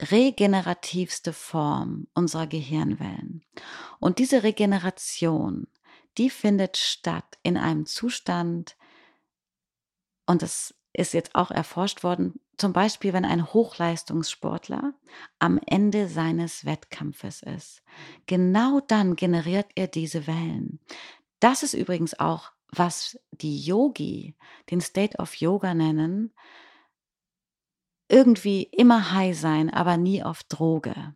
[0.00, 3.44] regenerativste Form unserer Gehirnwellen.
[4.00, 5.66] Und diese Regeneration,
[6.18, 8.76] die findet statt in einem Zustand,
[10.26, 14.94] und das ist jetzt auch erforscht worden, zum Beispiel, wenn ein Hochleistungssportler
[15.38, 17.82] am Ende seines Wettkampfes ist.
[18.26, 20.78] Genau dann generiert er diese Wellen.
[21.40, 24.36] Das ist übrigens auch, was die Yogi
[24.70, 26.32] den State of Yoga nennen,
[28.12, 31.14] irgendwie immer high sein, aber nie auf Droge.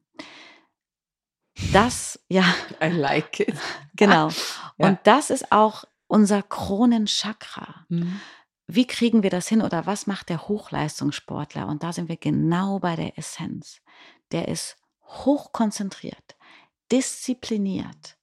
[1.72, 2.44] Das, ja.
[2.82, 3.56] I like it.
[3.94, 4.30] Genau.
[4.78, 4.88] Ja.
[4.88, 7.86] Und das ist auch unser Kronenchakra.
[7.88, 8.20] Mhm.
[8.66, 11.66] Wie kriegen wir das hin oder was macht der Hochleistungssportler?
[11.66, 13.80] Und da sind wir genau bei der Essenz.
[14.32, 14.76] Der ist
[15.06, 16.36] hochkonzentriert,
[16.92, 18.18] diszipliniert,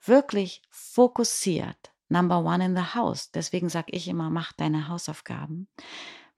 [0.00, 1.92] wirklich fokussiert.
[2.08, 3.30] Number one in the house.
[3.30, 5.68] Deswegen sage ich immer, mach deine Hausaufgaben.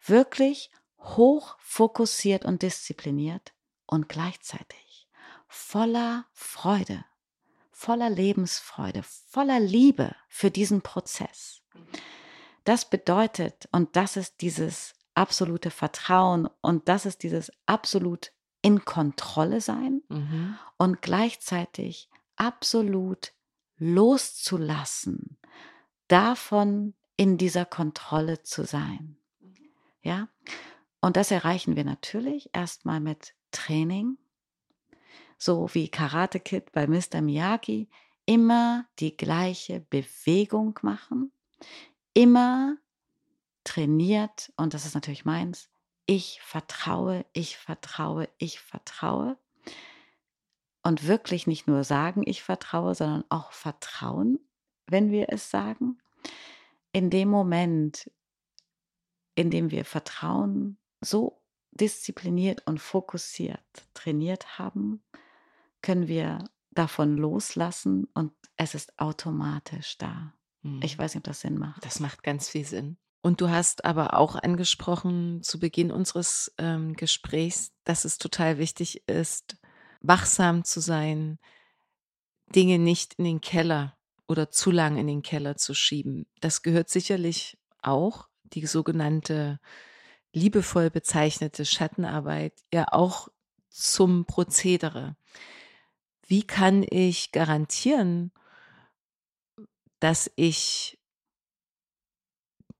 [0.05, 3.53] Wirklich hoch fokussiert und diszipliniert
[3.87, 5.09] und gleichzeitig
[5.49, 7.05] voller Freude,
[7.73, 11.63] voller Lebensfreude, voller Liebe für diesen Prozess.
[12.65, 18.33] Das bedeutet, und das ist dieses absolute Vertrauen und das ist dieses absolut
[18.63, 20.59] in Kontrolle sein mhm.
[20.77, 23.33] und gleichzeitig absolut
[23.77, 25.39] loszulassen,
[26.09, 29.17] davon in dieser Kontrolle zu sein.
[30.03, 30.29] Ja?
[31.01, 34.19] Und das erreichen wir natürlich erstmal mit Training,
[35.39, 37.23] so wie Karate Kid bei Mr.
[37.23, 37.89] Miyagi,
[38.27, 41.33] immer die gleiche Bewegung machen,
[42.13, 42.77] immer
[43.65, 45.71] trainiert, und das ist natürlich meins,
[46.07, 49.39] ich vertraue, ich vertraue, ich vertraue.
[50.83, 54.39] Und wirklich nicht nur sagen, ich vertraue, sondern auch vertrauen,
[54.87, 55.99] wenn wir es sagen.
[56.93, 58.11] In dem Moment,
[59.35, 61.41] in dem wir Vertrauen so
[61.73, 63.61] diszipliniert und fokussiert
[63.95, 65.03] trainiert haben,
[65.83, 70.35] können wir davon loslassen und es ist automatisch da.
[70.63, 70.81] Hm.
[70.83, 71.85] Ich weiß nicht, ob das Sinn macht.
[71.85, 72.97] Das macht ganz viel Sinn.
[73.23, 79.07] Und du hast aber auch angesprochen zu Beginn unseres ähm, Gesprächs, dass es total wichtig
[79.09, 79.57] ist,
[80.01, 81.39] wachsam zu sein,
[82.55, 83.97] Dinge nicht in den Keller
[84.27, 86.27] oder zu lang in den Keller zu schieben.
[86.41, 89.61] Das gehört sicherlich auch, die sogenannte
[90.33, 93.29] liebevoll bezeichnete Schattenarbeit, ja auch
[93.69, 95.17] zum Prozedere.
[96.27, 98.33] Wie kann ich garantieren,
[99.99, 100.99] dass ich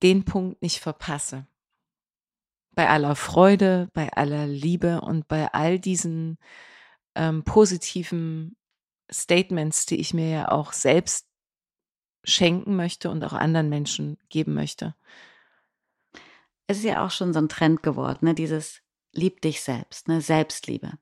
[0.03, 1.47] den Punkt nicht verpasse?
[2.73, 6.39] Bei aller Freude, bei aller Liebe und bei all diesen
[7.15, 8.57] ähm, positiven
[9.11, 11.27] Statements, die ich mir ja auch selbst
[12.23, 14.95] schenken möchte und auch anderen Menschen geben möchte.
[16.71, 18.33] Es ist ja auch schon so ein Trend geworden, ne?
[18.33, 20.21] dieses Lieb dich selbst, ne?
[20.21, 20.93] Selbstliebe.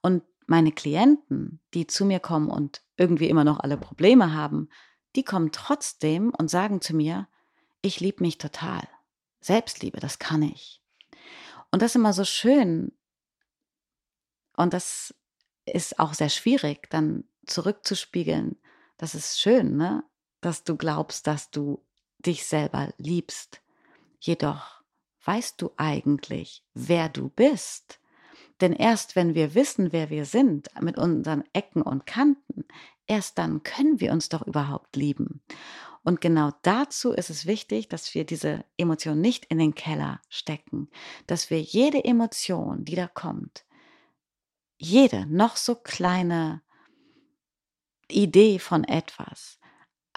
[0.00, 4.70] Und meine Klienten, die zu mir kommen und irgendwie immer noch alle Probleme haben,
[5.16, 7.28] die kommen trotzdem und sagen zu mir,
[7.82, 8.88] ich liebe mich total.
[9.42, 10.82] Selbstliebe, das kann ich.
[11.70, 12.96] Und das ist immer so schön.
[14.56, 15.14] Und das
[15.66, 18.56] ist auch sehr schwierig, dann zurückzuspiegeln.
[18.96, 20.04] Das ist schön, ne?
[20.40, 21.84] dass du glaubst, dass du
[22.18, 23.60] dich selber liebst.
[24.20, 24.77] Jedoch
[25.24, 28.00] weißt du eigentlich, wer du bist.
[28.60, 32.64] Denn erst wenn wir wissen, wer wir sind, mit unseren Ecken und Kanten,
[33.06, 35.42] erst dann können wir uns doch überhaupt lieben.
[36.02, 40.88] Und genau dazu ist es wichtig, dass wir diese Emotion nicht in den Keller stecken,
[41.26, 43.64] dass wir jede Emotion, die da kommt,
[44.78, 46.62] jede noch so kleine
[48.10, 49.58] Idee von etwas,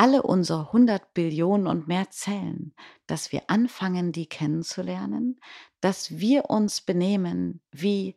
[0.02, 2.74] alle unsere 100 Billionen und mehr Zellen,
[3.06, 5.40] dass wir anfangen, die kennenzulernen,
[5.80, 8.16] dass wir uns benehmen wie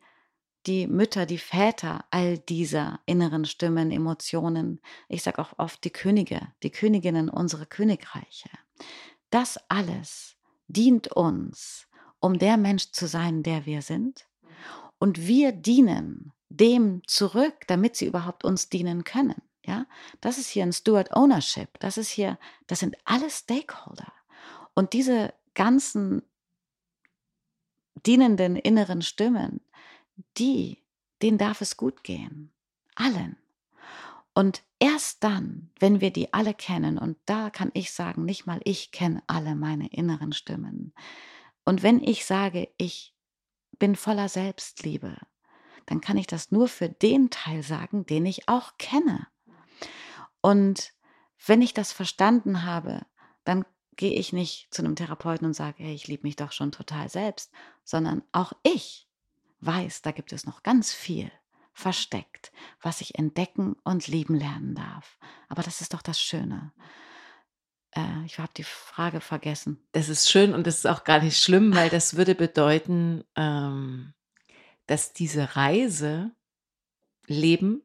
[0.64, 4.80] die Mütter, die Väter all dieser inneren Stimmen, Emotionen.
[5.10, 8.48] Ich sage auch oft die Könige, die Königinnen unserer Königreiche.
[9.28, 11.86] Das alles dient uns,
[12.18, 14.26] um der Mensch zu sein, der wir sind.
[14.98, 19.42] Und wir dienen dem zurück, damit sie überhaupt uns dienen können.
[19.66, 19.86] Ja,
[20.20, 21.78] das ist hier ein Steward Ownership.
[21.80, 24.12] Das ist hier, das sind alle Stakeholder.
[24.74, 26.22] Und diese ganzen
[28.04, 29.60] dienenden inneren Stimmen,
[30.36, 30.82] die,
[31.22, 32.52] denen darf es gut gehen.
[32.94, 33.36] Allen.
[34.34, 38.60] Und erst dann, wenn wir die alle kennen, und da kann ich sagen, nicht mal
[38.64, 40.92] ich kenne alle meine inneren Stimmen.
[41.64, 43.14] Und wenn ich sage, ich
[43.78, 45.16] bin voller Selbstliebe,
[45.86, 49.26] dann kann ich das nur für den Teil sagen, den ich auch kenne.
[50.44, 50.92] Und
[51.46, 53.06] wenn ich das verstanden habe,
[53.44, 53.64] dann
[53.96, 57.08] gehe ich nicht zu einem Therapeuten und sage, hey, ich liebe mich doch schon total
[57.08, 57.50] selbst,
[57.82, 59.08] sondern auch ich
[59.60, 61.32] weiß, da gibt es noch ganz viel
[61.72, 65.18] versteckt, was ich entdecken und lieben lernen darf.
[65.48, 66.74] Aber das ist doch das Schöne.
[67.92, 69.82] Äh, ich habe die Frage vergessen.
[69.92, 74.12] Das ist schön und das ist auch gar nicht schlimm, weil das würde bedeuten, ähm,
[74.86, 76.32] dass diese Reise
[77.26, 77.80] Leben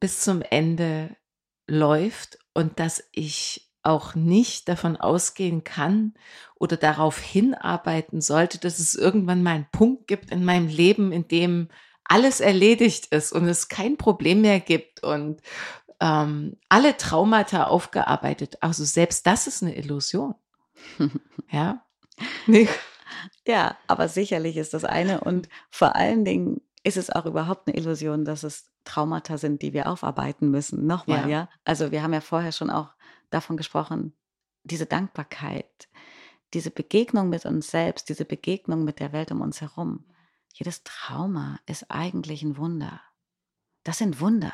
[0.00, 1.16] bis zum Ende
[1.66, 6.14] läuft und dass ich auch nicht davon ausgehen kann
[6.56, 11.28] oder darauf hinarbeiten sollte, dass es irgendwann mal einen Punkt gibt in meinem Leben, in
[11.28, 11.68] dem
[12.04, 15.40] alles erledigt ist und es kein Problem mehr gibt und
[16.00, 18.58] ähm, alle Traumata aufgearbeitet.
[18.60, 20.34] Also selbst das ist eine Illusion.
[21.50, 21.84] ja.
[22.46, 22.68] Nee.
[23.46, 25.20] Ja, aber sicherlich ist das eine.
[25.20, 29.72] Und vor allen Dingen ist es auch überhaupt eine Illusion, dass es Traumata sind, die
[29.72, 30.86] wir aufarbeiten müssen.
[30.86, 31.28] Nochmal, ja.
[31.28, 31.48] ja?
[31.64, 32.94] Also wir haben ja vorher schon auch
[33.28, 34.16] davon gesprochen,
[34.62, 35.88] diese Dankbarkeit,
[36.54, 40.04] diese Begegnung mit uns selbst, diese Begegnung mit der Welt um uns herum.
[40.52, 43.00] Jedes Trauma ist eigentlich ein Wunder.
[43.82, 44.52] Das sind Wunder.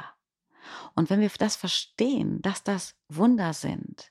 [0.94, 4.10] Und wenn wir das verstehen, dass das Wunder sind,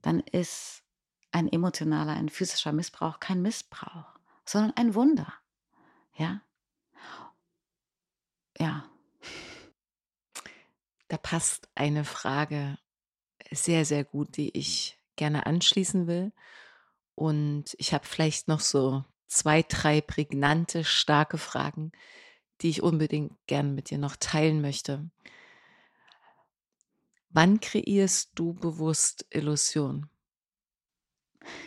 [0.00, 0.82] dann ist
[1.30, 5.30] ein emotionaler, ein physischer Missbrauch kein Missbrauch, sondern ein Wunder.
[6.16, 6.40] Ja?
[8.58, 8.90] Ja.
[11.08, 12.78] Da passt eine Frage
[13.50, 16.32] sehr, sehr gut, die ich gerne anschließen will.
[17.14, 21.92] Und ich habe vielleicht noch so zwei, drei prägnante, starke Fragen,
[22.60, 25.10] die ich unbedingt gerne mit dir noch teilen möchte.
[27.30, 30.08] Wann kreierst du bewusst Illusion?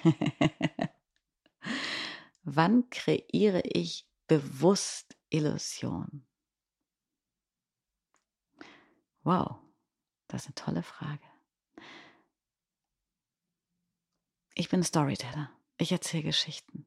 [2.44, 6.26] Wann kreiere ich bewusst Illusion?
[9.24, 9.60] Wow,
[10.28, 11.24] das ist eine tolle Frage.
[14.56, 15.50] Ich bin Storyteller.
[15.78, 16.86] Ich erzähle Geschichten.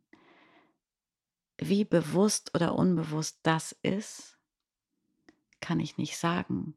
[1.58, 4.38] Wie bewusst oder unbewusst das ist,
[5.60, 6.76] kann ich nicht sagen.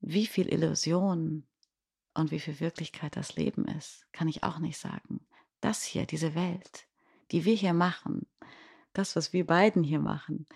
[0.00, 1.46] Wie viel Illusion
[2.14, 5.26] und wie viel Wirklichkeit das Leben ist, kann ich auch nicht sagen.
[5.60, 6.86] Das hier, diese Welt,
[7.30, 8.26] die wir hier machen,
[8.92, 10.46] das, was wir beiden hier machen,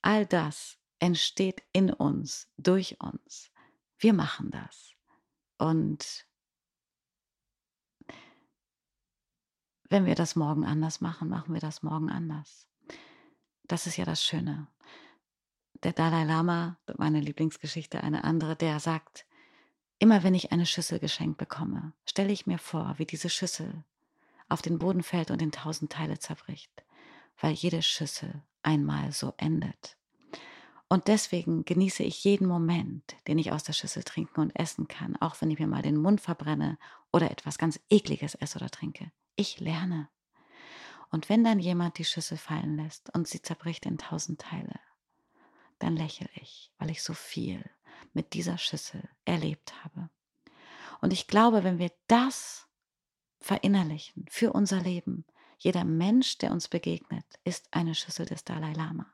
[0.00, 3.51] all das entsteht in uns, durch uns.
[4.02, 4.96] Wir machen das.
[5.58, 6.26] Und
[9.88, 12.66] wenn wir das morgen anders machen, machen wir das morgen anders.
[13.62, 14.66] Das ist ja das Schöne.
[15.84, 19.24] Der Dalai Lama, meine Lieblingsgeschichte, eine andere, der sagt,
[20.00, 23.84] immer wenn ich eine Schüssel geschenkt bekomme, stelle ich mir vor, wie diese Schüssel
[24.48, 26.84] auf den Boden fällt und in tausend Teile zerbricht,
[27.40, 29.96] weil jede Schüssel einmal so endet.
[30.92, 35.16] Und deswegen genieße ich jeden Moment, den ich aus der Schüssel trinken und essen kann,
[35.16, 36.76] auch wenn ich mir mal den Mund verbrenne
[37.10, 39.10] oder etwas ganz Ekliges esse oder trinke.
[39.34, 40.10] Ich lerne.
[41.10, 44.78] Und wenn dann jemand die Schüssel fallen lässt und sie zerbricht in tausend Teile,
[45.78, 47.64] dann lächle ich, weil ich so viel
[48.12, 50.10] mit dieser Schüssel erlebt habe.
[51.00, 52.68] Und ich glaube, wenn wir das
[53.40, 55.24] verinnerlichen für unser Leben,
[55.56, 59.10] jeder Mensch, der uns begegnet, ist eine Schüssel des Dalai Lama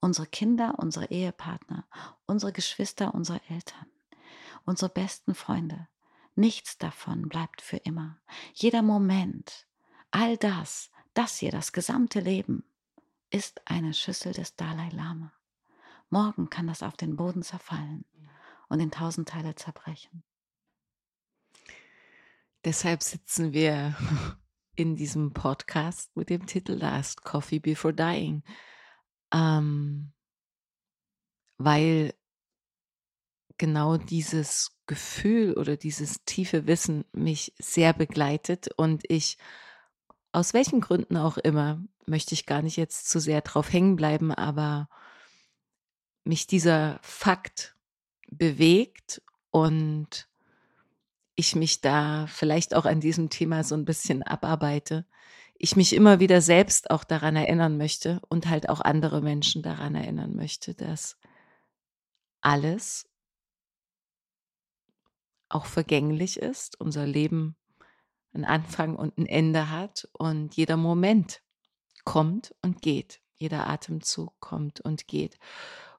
[0.00, 1.86] unsere Kinder, unsere Ehepartner,
[2.26, 3.86] unsere Geschwister, unsere Eltern,
[4.64, 5.88] unsere besten Freunde.
[6.34, 8.18] Nichts davon bleibt für immer.
[8.54, 9.66] Jeder Moment,
[10.10, 12.64] all das, das hier, das gesamte Leben,
[13.30, 15.32] ist eine Schüssel des Dalai Lama.
[16.08, 18.04] Morgen kann das auf den Boden zerfallen
[18.68, 20.22] und in tausend Teile zerbrechen.
[22.64, 23.94] Deshalb sitzen wir
[24.74, 28.42] in diesem Podcast mit dem Titel Last Coffee Before Dying
[29.32, 30.12] ähm,
[31.58, 32.14] weil
[33.58, 39.36] genau dieses Gefühl oder dieses tiefe Wissen mich sehr begleitet und ich
[40.32, 44.32] aus welchen Gründen auch immer, möchte ich gar nicht jetzt zu sehr drauf hängen bleiben,
[44.32, 44.88] aber
[46.24, 47.76] mich dieser Fakt
[48.30, 50.28] bewegt und
[51.34, 55.06] ich mich da vielleicht auch an diesem Thema so ein bisschen abarbeite,
[55.62, 59.94] ich mich immer wieder selbst auch daran erinnern möchte und halt auch andere Menschen daran
[59.94, 61.18] erinnern möchte, dass
[62.40, 63.06] alles
[65.50, 67.56] auch vergänglich ist, unser Leben
[68.32, 71.42] einen Anfang und ein Ende hat und jeder Moment
[72.04, 75.38] kommt und geht, jeder Atemzug kommt und geht.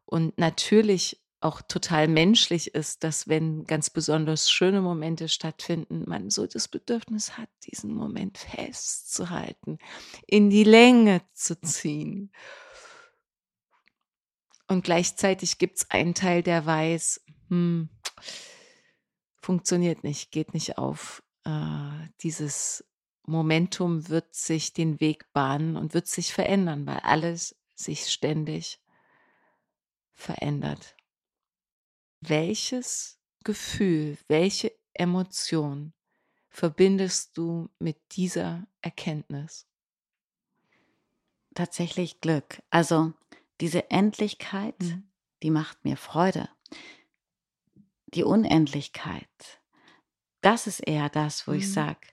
[0.06, 6.46] Und natürlich auch total menschlich ist, dass wenn ganz besonders schöne Momente stattfinden, man so
[6.46, 9.80] das Bedürfnis hat, diesen Moment festzuhalten,
[10.28, 12.32] in die Länge zu ziehen.
[14.68, 17.90] Und gleichzeitig gibt es einen Teil, der weiß, hm,
[19.42, 21.24] funktioniert nicht, geht nicht auf.
[21.44, 21.90] Äh,
[22.22, 22.86] dieses
[23.24, 28.80] Momentum wird sich den Weg bahnen und wird sich verändern, weil alles sich ständig
[30.14, 30.96] verändert
[32.22, 35.94] welches Gefühl, welche Emotion
[36.50, 39.68] verbindest du mit dieser Erkenntnis?
[41.54, 42.62] Tatsächlich Glück.
[42.70, 43.14] Also
[43.60, 45.10] diese Endlichkeit, mhm.
[45.44, 46.50] die macht mir Freude.
[48.14, 49.62] Die Unendlichkeit,
[50.42, 51.58] das ist eher das, wo mhm.
[51.58, 52.08] ich sage,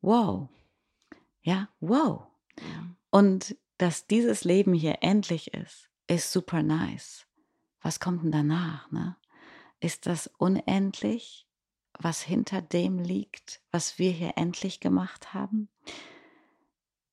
[0.00, 0.48] wow,
[1.42, 2.26] ja, wow.
[2.60, 2.86] Ja.
[3.10, 7.26] Und dass dieses Leben hier endlich ist, ist super nice.
[7.80, 8.90] Was kommt denn danach?
[8.92, 9.16] Ne?
[9.82, 11.46] Ist das unendlich,
[11.98, 15.68] was hinter dem liegt, was wir hier endlich gemacht haben?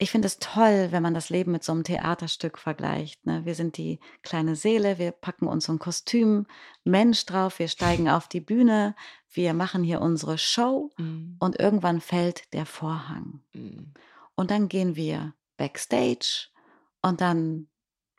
[0.01, 3.25] Ich finde es toll, wenn man das Leben mit so einem Theaterstück vergleicht.
[3.25, 3.43] Ne?
[3.43, 6.47] Wir sind die kleine Seele, wir packen uns so ein Kostüm,
[6.85, 8.95] Mensch drauf, wir steigen auf die Bühne,
[9.29, 11.35] wir machen hier unsere Show Mhm.
[11.39, 13.41] und irgendwann fällt der Vorhang.
[13.51, 13.93] Mhm.
[14.35, 16.47] Und dann gehen wir backstage
[17.01, 17.67] und dann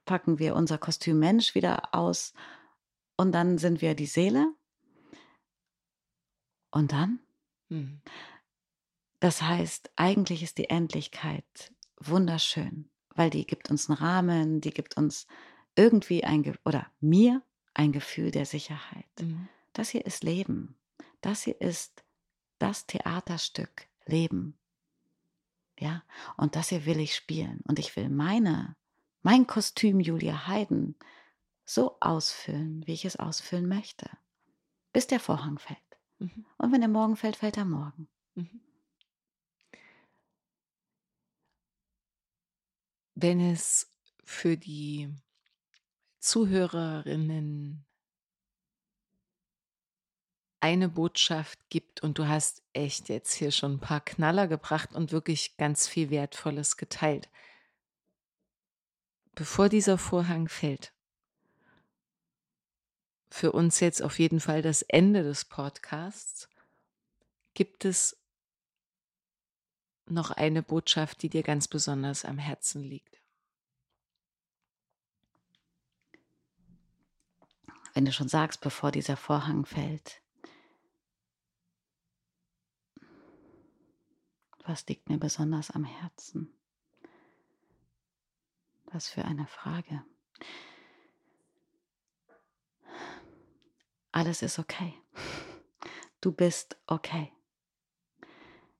[0.04, 2.34] packen wir unser Kostüm Mensch wieder aus
[3.20, 4.54] und dann sind wir die Seele.
[6.70, 7.20] Und dann?
[7.68, 8.00] Mhm.
[9.18, 14.96] Das heißt, eigentlich ist die Endlichkeit wunderschön, weil die gibt uns einen Rahmen, die gibt
[14.96, 15.26] uns
[15.76, 17.42] irgendwie ein, Ge oder mir
[17.74, 19.04] ein Gefühl der Sicherheit.
[19.20, 19.48] Mhm.
[19.74, 20.76] Das hier ist Leben.
[21.20, 22.02] Das hier ist
[22.58, 24.58] das Theaterstück Leben.
[25.78, 26.02] Ja,
[26.38, 27.60] und das hier will ich spielen.
[27.68, 28.76] Und ich will meine,
[29.20, 30.94] mein Kostüm Julia Haydn
[31.72, 34.10] so ausfüllen, wie ich es ausfüllen möchte,
[34.92, 35.78] bis der Vorhang fällt.
[36.18, 36.44] Mhm.
[36.58, 38.08] Und wenn er morgen fällt, fällt er morgen.
[38.34, 38.60] Mhm.
[43.14, 43.94] Wenn es
[44.24, 45.14] für die
[46.18, 47.86] Zuhörerinnen
[50.58, 55.12] eine Botschaft gibt und du hast echt jetzt hier schon ein paar Knaller gebracht und
[55.12, 57.30] wirklich ganz viel Wertvolles geteilt.
[59.34, 60.92] Bevor dieser Vorhang fällt,
[63.30, 66.48] für uns jetzt auf jeden Fall das Ende des Podcasts,
[67.54, 68.16] gibt es
[70.06, 73.20] noch eine Botschaft, die dir ganz besonders am Herzen liegt.
[77.94, 80.20] Wenn du schon sagst, bevor dieser Vorhang fällt,
[84.64, 86.52] was liegt mir besonders am Herzen?
[88.86, 90.04] Was für eine Frage.
[94.12, 94.94] Alles ist okay.
[96.20, 97.32] Du bist okay.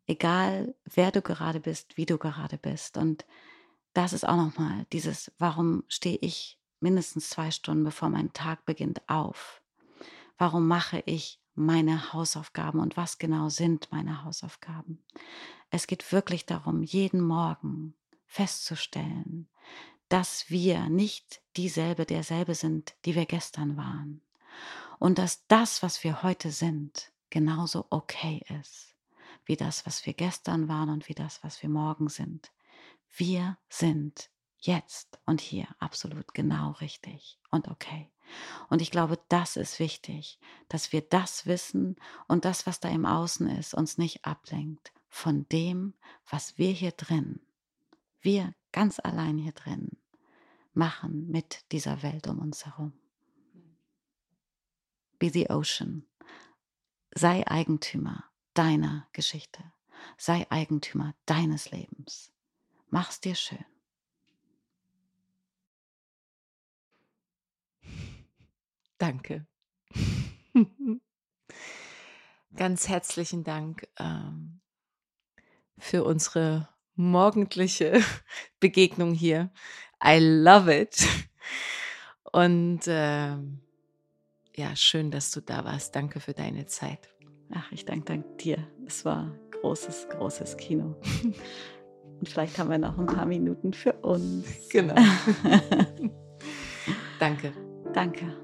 [0.06, 2.96] Egal, wer du gerade bist, wie du gerade bist.
[2.96, 3.24] Und
[3.92, 9.08] das ist auch nochmal dieses, warum stehe ich mindestens zwei Stunden bevor mein Tag beginnt
[9.08, 9.62] auf?
[10.36, 15.04] Warum mache ich meine Hausaufgaben und was genau sind meine Hausaufgaben?
[15.70, 17.94] Es geht wirklich darum, jeden Morgen
[18.26, 19.48] festzustellen,
[20.08, 24.22] dass wir nicht dieselbe derselbe sind, die wir gestern waren.
[25.00, 28.94] Und dass das, was wir heute sind, genauso okay ist,
[29.46, 32.52] wie das, was wir gestern waren und wie das, was wir morgen sind.
[33.16, 38.12] Wir sind jetzt und hier absolut genau richtig und okay.
[38.68, 41.96] Und ich glaube, das ist wichtig, dass wir das wissen
[42.28, 45.94] und das, was da im Außen ist, uns nicht ablenkt von dem,
[46.28, 47.40] was wir hier drin,
[48.20, 49.96] wir ganz allein hier drin,
[50.74, 52.99] machen mit dieser Welt um uns herum.
[55.20, 56.06] Be the ocean.
[57.14, 58.24] Sei Eigentümer
[58.54, 59.62] deiner Geschichte.
[60.16, 62.32] Sei Eigentümer deines Lebens.
[62.88, 63.64] Mach's dir schön.
[68.96, 69.46] Danke.
[72.56, 74.60] Ganz herzlichen Dank ähm,
[75.78, 78.02] für unsere morgendliche
[78.60, 79.52] Begegnung hier.
[80.02, 81.06] I love it.
[82.32, 83.60] Und ähm,
[84.56, 85.94] ja, schön, dass du da warst.
[85.94, 87.08] Danke für deine Zeit.
[87.52, 88.58] Ach, ich danke dank dir.
[88.86, 90.96] Es war großes, großes Kino.
[92.20, 94.46] Und vielleicht haben wir noch ein paar Minuten für uns.
[94.70, 94.94] Genau.
[97.18, 97.52] Danke.
[97.92, 98.36] Danke.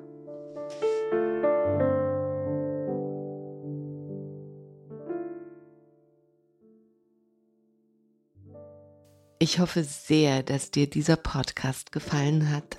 [9.38, 12.78] Ich hoffe sehr, dass dir dieser Podcast gefallen hat